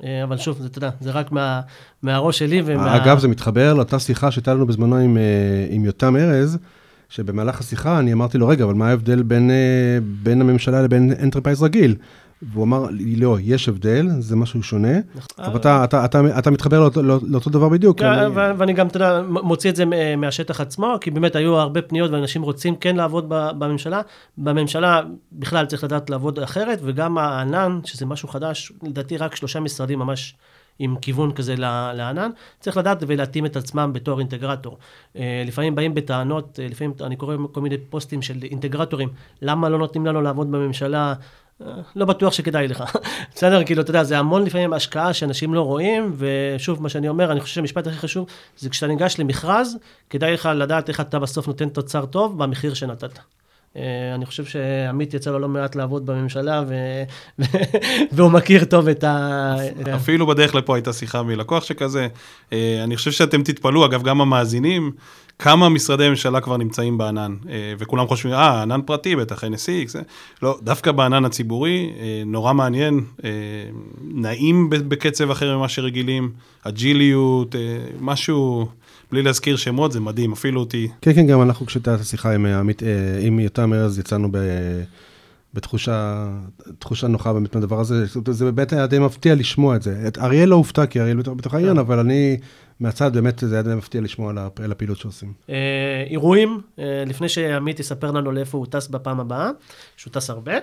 אה, 0.04 0.22
אבל 0.24 0.36
שוב, 0.36 0.60
אתה 0.64 0.78
יודע, 0.78 0.90
זה 1.00 1.10
רק 1.10 1.32
מה, 1.32 1.60
מהראש 2.02 2.38
שלי 2.38 2.62
ומה... 2.64 2.96
אגב, 2.96 3.18
זה 3.18 3.28
מתחבר 3.28 3.74
לאותה 3.74 3.98
שיחה 3.98 4.30
שהייתה 4.30 4.54
לנו 4.54 4.66
בזמנו 4.66 4.96
עם, 4.96 5.18
עם 5.70 5.84
יותם 5.84 6.16
ארז, 6.16 6.58
שבמהלך 7.08 7.60
השיחה 7.60 7.98
אני 7.98 8.12
אמרתי 8.12 8.38
לו, 8.38 8.48
רגע, 8.48 8.64
אבל 8.64 8.74
מה 8.74 8.88
ההבדל 8.88 9.22
בין, 9.22 9.50
בין 10.22 10.40
הממשלה 10.40 10.82
לבין 10.82 11.12
enterprise 11.22 11.62
רגיל? 11.62 11.96
והוא 12.52 12.64
אמר 12.64 12.86
לא, 13.16 13.36
יש 13.40 13.68
הבדל, 13.68 14.08
זה 14.18 14.36
משהו 14.36 14.62
שונה, 14.62 14.98
נכון. 15.14 15.44
אבל 15.44 15.56
אתה, 15.56 15.84
אתה, 15.84 16.04
אתה, 16.04 16.38
אתה 16.38 16.50
מתחבר 16.50 16.80
לאותו, 16.80 17.02
לאותו 17.02 17.50
דבר 17.50 17.68
בדיוק. 17.68 18.02
אני... 18.02 18.26
ואני 18.34 18.72
גם, 18.72 18.86
אתה 18.86 18.96
יודע, 18.96 19.22
מוציא 19.28 19.70
את 19.70 19.76
זה 19.76 19.84
מהשטח 20.16 20.60
עצמו, 20.60 20.96
כי 21.00 21.10
באמת 21.10 21.36
היו 21.36 21.56
הרבה 21.56 21.82
פניות 21.82 22.10
ואנשים 22.10 22.42
רוצים 22.42 22.76
כן 22.76 22.96
לעבוד 22.96 23.24
בממשלה. 23.28 24.00
בממשלה 24.38 25.00
בכלל 25.32 25.66
צריך 25.66 25.84
לדעת 25.84 26.10
לעבוד 26.10 26.38
אחרת, 26.38 26.78
וגם 26.82 27.18
הענן, 27.18 27.80
שזה 27.84 28.06
משהו 28.06 28.28
חדש, 28.28 28.72
לדעתי 28.82 29.16
רק 29.16 29.36
שלושה 29.36 29.60
משרדים 29.60 29.98
ממש... 29.98 30.34
עם 30.78 30.96
כיוון 30.96 31.32
כזה 31.32 31.54
לענן, 31.94 32.30
צריך 32.60 32.76
לדעת 32.76 32.98
ולהתאים 33.06 33.46
את 33.46 33.56
עצמם 33.56 33.90
בתור 33.92 34.18
אינטגרטור. 34.18 34.78
אה, 35.16 35.42
לפעמים 35.46 35.74
באים 35.74 35.94
בטענות, 35.94 36.60
אה, 36.62 36.68
לפעמים 36.68 36.94
אני 37.00 37.16
קורא 37.16 37.36
כל 37.52 37.60
מיני 37.60 37.78
פוסטים 37.78 38.22
של 38.22 38.38
אינטגרטורים, 38.42 39.08
למה 39.42 39.68
לא 39.68 39.78
נותנים 39.78 40.06
לנו 40.06 40.22
לעבוד 40.22 40.52
בממשלה, 40.52 41.14
לא 41.96 42.04
בטוח 42.04 42.32
שכדאי 42.32 42.68
לך. 42.68 42.84
בסדר? 43.34 43.64
כאילו, 43.64 43.82
אתה 43.82 43.90
יודע, 43.90 44.04
זה 44.04 44.18
המון 44.18 44.44
לפעמים 44.44 44.72
השקעה 44.72 45.12
שאנשים 45.12 45.54
לא 45.54 45.60
רואים, 45.60 46.16
ושוב, 46.16 46.82
מה 46.82 46.88
שאני 46.88 47.08
אומר, 47.08 47.32
אני 47.32 47.40
חושב 47.40 47.54
שהמשפט 47.54 47.86
הכי 47.86 47.96
חשוב, 47.96 48.26
זה 48.58 48.70
כשאתה 48.70 48.86
ניגש 48.86 49.18
למכרז, 49.18 49.76
כדאי 50.10 50.34
לך 50.34 50.48
לדעת 50.54 50.88
איך 50.88 51.00
אתה 51.00 51.18
בסוף 51.18 51.46
נותן 51.46 51.68
תוצר 51.68 52.06
טוב 52.06 52.38
במחיר 52.38 52.74
שנתת. 52.74 53.18
אה, 53.76 54.14
אני 54.14 54.26
חושב 54.26 54.44
שעמית 54.44 55.14
יצא 55.14 55.30
לו 55.30 55.38
לא 55.38 55.48
מעט 55.48 55.76
לעבוד 55.76 56.06
בממשלה, 56.06 56.62
ו... 56.68 56.74
והוא 58.12 58.30
מכיר 58.30 58.64
טוב 58.64 58.88
את 58.88 59.04
ה... 59.04 59.54
אפילו 59.94 60.26
בדרך 60.26 60.54
לפה 60.54 60.76
הייתה 60.76 60.92
שיחה 60.92 61.22
מלקוח 61.22 61.64
שכזה. 61.64 62.08
אה, 62.52 62.80
אני 62.84 62.96
חושב 62.96 63.10
שאתם 63.10 63.42
תתפלאו, 63.42 63.86
אגב, 63.86 64.02
גם 64.02 64.20
המאזינים, 64.20 64.92
כמה 65.38 65.68
משרדי 65.68 66.08
ממשלה 66.08 66.40
כבר 66.40 66.56
נמצאים 66.56 66.98
בענן, 66.98 67.36
אה, 67.48 67.74
וכולם 67.78 68.06
חושבים, 68.06 68.34
אה, 68.34 68.62
ענן 68.62 68.80
פרטי, 68.86 69.16
בטח 69.16 69.44
NSX. 69.44 69.96
לא, 70.42 70.58
דווקא 70.62 70.92
בענן 70.92 71.24
הציבורי, 71.24 71.92
נורא 72.26 72.52
מעניין, 72.52 73.00
נעים 74.00 74.70
בקצב 74.70 75.30
אחר 75.30 75.56
ממה 75.56 75.68
שרגילים, 75.68 76.32
אג'יליות, 76.62 77.54
משהו... 78.00 78.68
בלי 79.10 79.22
להזכיר 79.22 79.56
שמות, 79.56 79.92
זה 79.92 80.00
מדהים, 80.00 80.32
אפילו 80.32 80.60
אותי. 80.60 80.88
כן, 81.00 81.14
כן, 81.14 81.26
גם 81.26 81.42
אנחנו, 81.42 81.66
כשהייתה 81.66 81.94
השיחה 81.94 82.34
עם 82.34 82.46
עמית, 82.46 82.82
עם 83.20 83.40
יותם 83.40 83.72
ארז, 83.72 83.98
יצאנו 83.98 84.28
ב... 84.32 84.38
בתחושה 85.54 86.26
תחושה 86.78 87.06
נוחה 87.06 87.32
באמת 87.32 87.54
מהדבר 87.54 87.80
הזה. 87.80 88.04
זה 88.30 88.44
באמת 88.44 88.72
היה 88.72 88.86
די 88.86 88.98
מפתיע 88.98 89.34
לשמוע 89.34 89.76
את 89.76 89.82
זה. 89.82 90.04
את 90.08 90.18
אריאל 90.18 90.48
לא 90.48 90.54
הופתע, 90.54 90.86
כי 90.86 91.00
אריאל 91.00 91.16
בתוך, 91.16 91.54
העניין, 91.54 91.78
אבל 91.78 91.98
אני, 91.98 92.36
מהצד, 92.80 93.14
באמת 93.14 93.38
זה 93.38 93.54
היה 93.54 93.62
די 93.62 93.74
מפתיע 93.74 94.00
לשמוע 94.00 94.30
על, 94.30 94.38
על 94.64 94.72
הפעילות 94.72 94.98
שעושים. 94.98 95.32
אה, 95.50 96.04
אירועים, 96.10 96.60
אה, 96.78 97.04
לפני 97.06 97.28
שעמית 97.28 97.80
יספר 97.80 98.10
לנו 98.10 98.32
לאיפה 98.32 98.58
הוא 98.58 98.66
טס 98.70 98.88
בפעם 98.88 99.20
הבאה, 99.20 99.50
שהוא 99.96 100.12
טס 100.12 100.30
הרבה. 100.30 100.54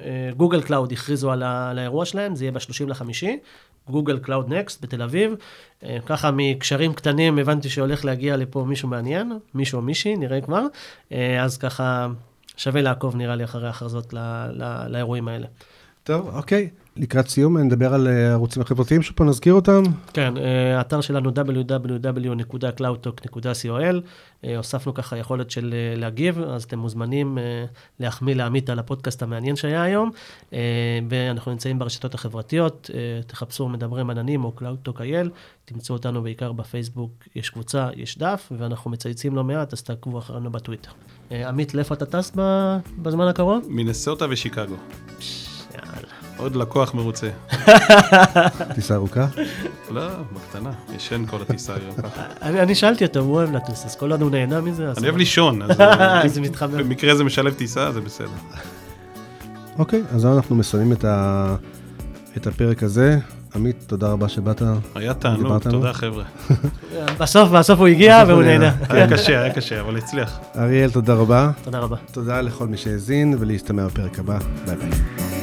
אה, 0.00 0.30
Google 0.36 0.62
Cloud 0.62 0.92
הכריזו 0.92 1.32
על, 1.32 1.42
ה, 1.42 1.70
על 1.70 1.78
האירוע 1.78 2.04
שלהם, 2.04 2.34
זה 2.34 2.44
יהיה 2.44 2.52
ב-30 2.52 2.86
לחמישי. 2.88 3.38
Google 3.88 4.18
Cloud 4.18 4.52
Next 4.52 4.84
בתל 4.84 5.02
אביב. 5.02 5.34
ככה 6.06 6.30
מקשרים 6.30 6.94
קטנים 6.94 7.38
הבנתי 7.38 7.68
שהולך 7.68 8.04
להגיע 8.04 8.36
לפה 8.36 8.64
מישהו 8.68 8.88
מעניין, 8.88 9.32
מישהו 9.54 9.76
או 9.76 9.82
מישהי, 9.82 10.16
נראה 10.16 10.40
כבר. 10.40 10.62
אז 11.40 11.58
ככה 11.58 12.08
שווה 12.56 12.82
לעקוב, 12.82 13.16
נראה 13.16 13.36
לי, 13.36 13.44
אחרי 13.44 13.66
ההכרזות 13.66 14.12
לא, 14.12 14.20
לא, 14.52 14.86
לאירועים 14.86 15.28
האלה. 15.28 15.46
טוב, 16.04 16.36
אוקיי. 16.36 16.70
לקראת 17.00 17.28
סיום, 17.28 17.58
נדבר 17.58 17.94
על 17.94 18.08
אה, 18.08 18.28
הערוצים 18.28 18.62
החברתיים 18.62 19.02
שפה 19.02 19.24
נזכיר 19.24 19.54
אותם. 19.54 19.82
כן, 20.12 20.36
אה, 20.36 20.78
האתר 20.78 21.00
שלנו 21.00 21.30
www.cloudtalk.co.il, 21.30 23.96
אה, 24.44 24.56
הוספנו 24.56 24.94
ככה 24.94 25.16
יכולת 25.16 25.50
של 25.50 25.74
להגיב, 25.96 26.40
אז 26.40 26.64
אתם 26.64 26.78
מוזמנים 26.78 27.38
להחמיא 28.00 28.34
לעמית 28.34 28.70
על 28.70 28.78
הפודקאסט 28.78 29.22
המעניין 29.22 29.56
שהיה 29.56 29.82
היום, 29.82 30.10
ואנחנו 31.08 31.52
נמצאים 31.52 31.78
ברשתות 31.78 32.14
החברתיות, 32.14 32.90
תחפשו 33.26 33.68
מדברים 33.68 34.10
עננים 34.10 34.44
או 34.44 34.52
CloudTalk.il, 34.58 35.28
תמצאו 35.64 35.94
אותנו 35.94 36.22
בעיקר 36.22 36.52
בפייסבוק, 36.52 37.10
יש 37.36 37.50
קבוצה, 37.50 37.88
יש 37.96 38.18
דף, 38.18 38.52
ואנחנו 38.58 38.90
מצייצים 38.90 39.36
לא 39.36 39.44
מעט, 39.44 39.72
אז 39.72 39.82
תעקבו 39.82 40.18
אחרינו 40.18 40.50
בטוויטר. 40.50 40.90
עמית, 41.30 41.74
לאיפה 41.74 41.94
אתה 41.94 42.06
טס 42.06 42.32
בזמן 42.98 43.28
הקרוב? 43.28 43.66
מינסוטה 43.68 44.26
ושיקגו. 44.30 44.76
עוד 46.40 46.56
לקוח 46.56 46.94
מרוצה. 46.94 47.28
טיסה 48.74 48.94
ארוכה? 48.94 49.26
לא, 49.90 50.02
בקטנה, 50.32 50.70
ישן 50.96 51.26
כל 51.26 51.36
הטיסה 51.42 51.74
היום 51.74 51.94
ככה. 52.02 52.22
אני 52.42 52.74
שאלתי 52.74 53.04
אותו, 53.04 53.20
הוא 53.20 53.34
אוהב 53.34 53.52
לטוס, 53.52 53.84
אז 53.84 53.96
כל 53.96 54.12
עוד 54.12 54.22
הוא 54.22 54.30
נהנה 54.30 54.60
מזה, 54.60 54.88
אז... 54.88 54.98
אני 54.98 55.06
אוהב 55.06 55.16
לישון, 55.16 55.62
אז 55.62 55.76
זה 56.34 56.40
מתחבר. 56.40 56.78
במקרה 56.78 57.14
זה 57.16 57.24
משלב 57.24 57.54
טיסה, 57.54 57.92
זה 57.92 58.00
בסדר. 58.00 58.28
אוקיי, 59.78 60.02
אז 60.12 60.26
אנחנו 60.26 60.56
מסיימים 60.56 60.92
את 62.36 62.46
הפרק 62.46 62.82
הזה. 62.82 63.18
עמית, 63.54 63.84
תודה 63.86 64.08
רבה 64.08 64.28
שבאת. 64.28 64.62
היה 64.94 65.14
תענוג, 65.14 65.58
תודה 65.58 65.92
חבר'ה. 65.92 66.24
בסוף, 67.20 67.50
בסוף 67.50 67.78
הוא 67.78 67.86
הגיע 67.88 68.24
והוא 68.26 68.42
נהנה. 68.42 68.72
היה 68.88 69.10
קשה, 69.10 69.42
היה 69.42 69.54
קשה, 69.54 69.80
אבל 69.80 69.96
הצליח. 69.96 70.38
אריאל, 70.56 70.90
תודה 70.90 71.14
רבה. 71.14 71.50
תודה 71.64 71.78
רבה. 71.78 71.96
תודה 72.12 72.40
לכל 72.40 72.66
מי 72.66 72.76
שהאזין, 72.76 73.36
ולהסתמע 73.38 73.86
בפרק 73.86 74.18
הבא. 74.18 74.38
ביי 74.66 74.76
ביי. 74.76 75.39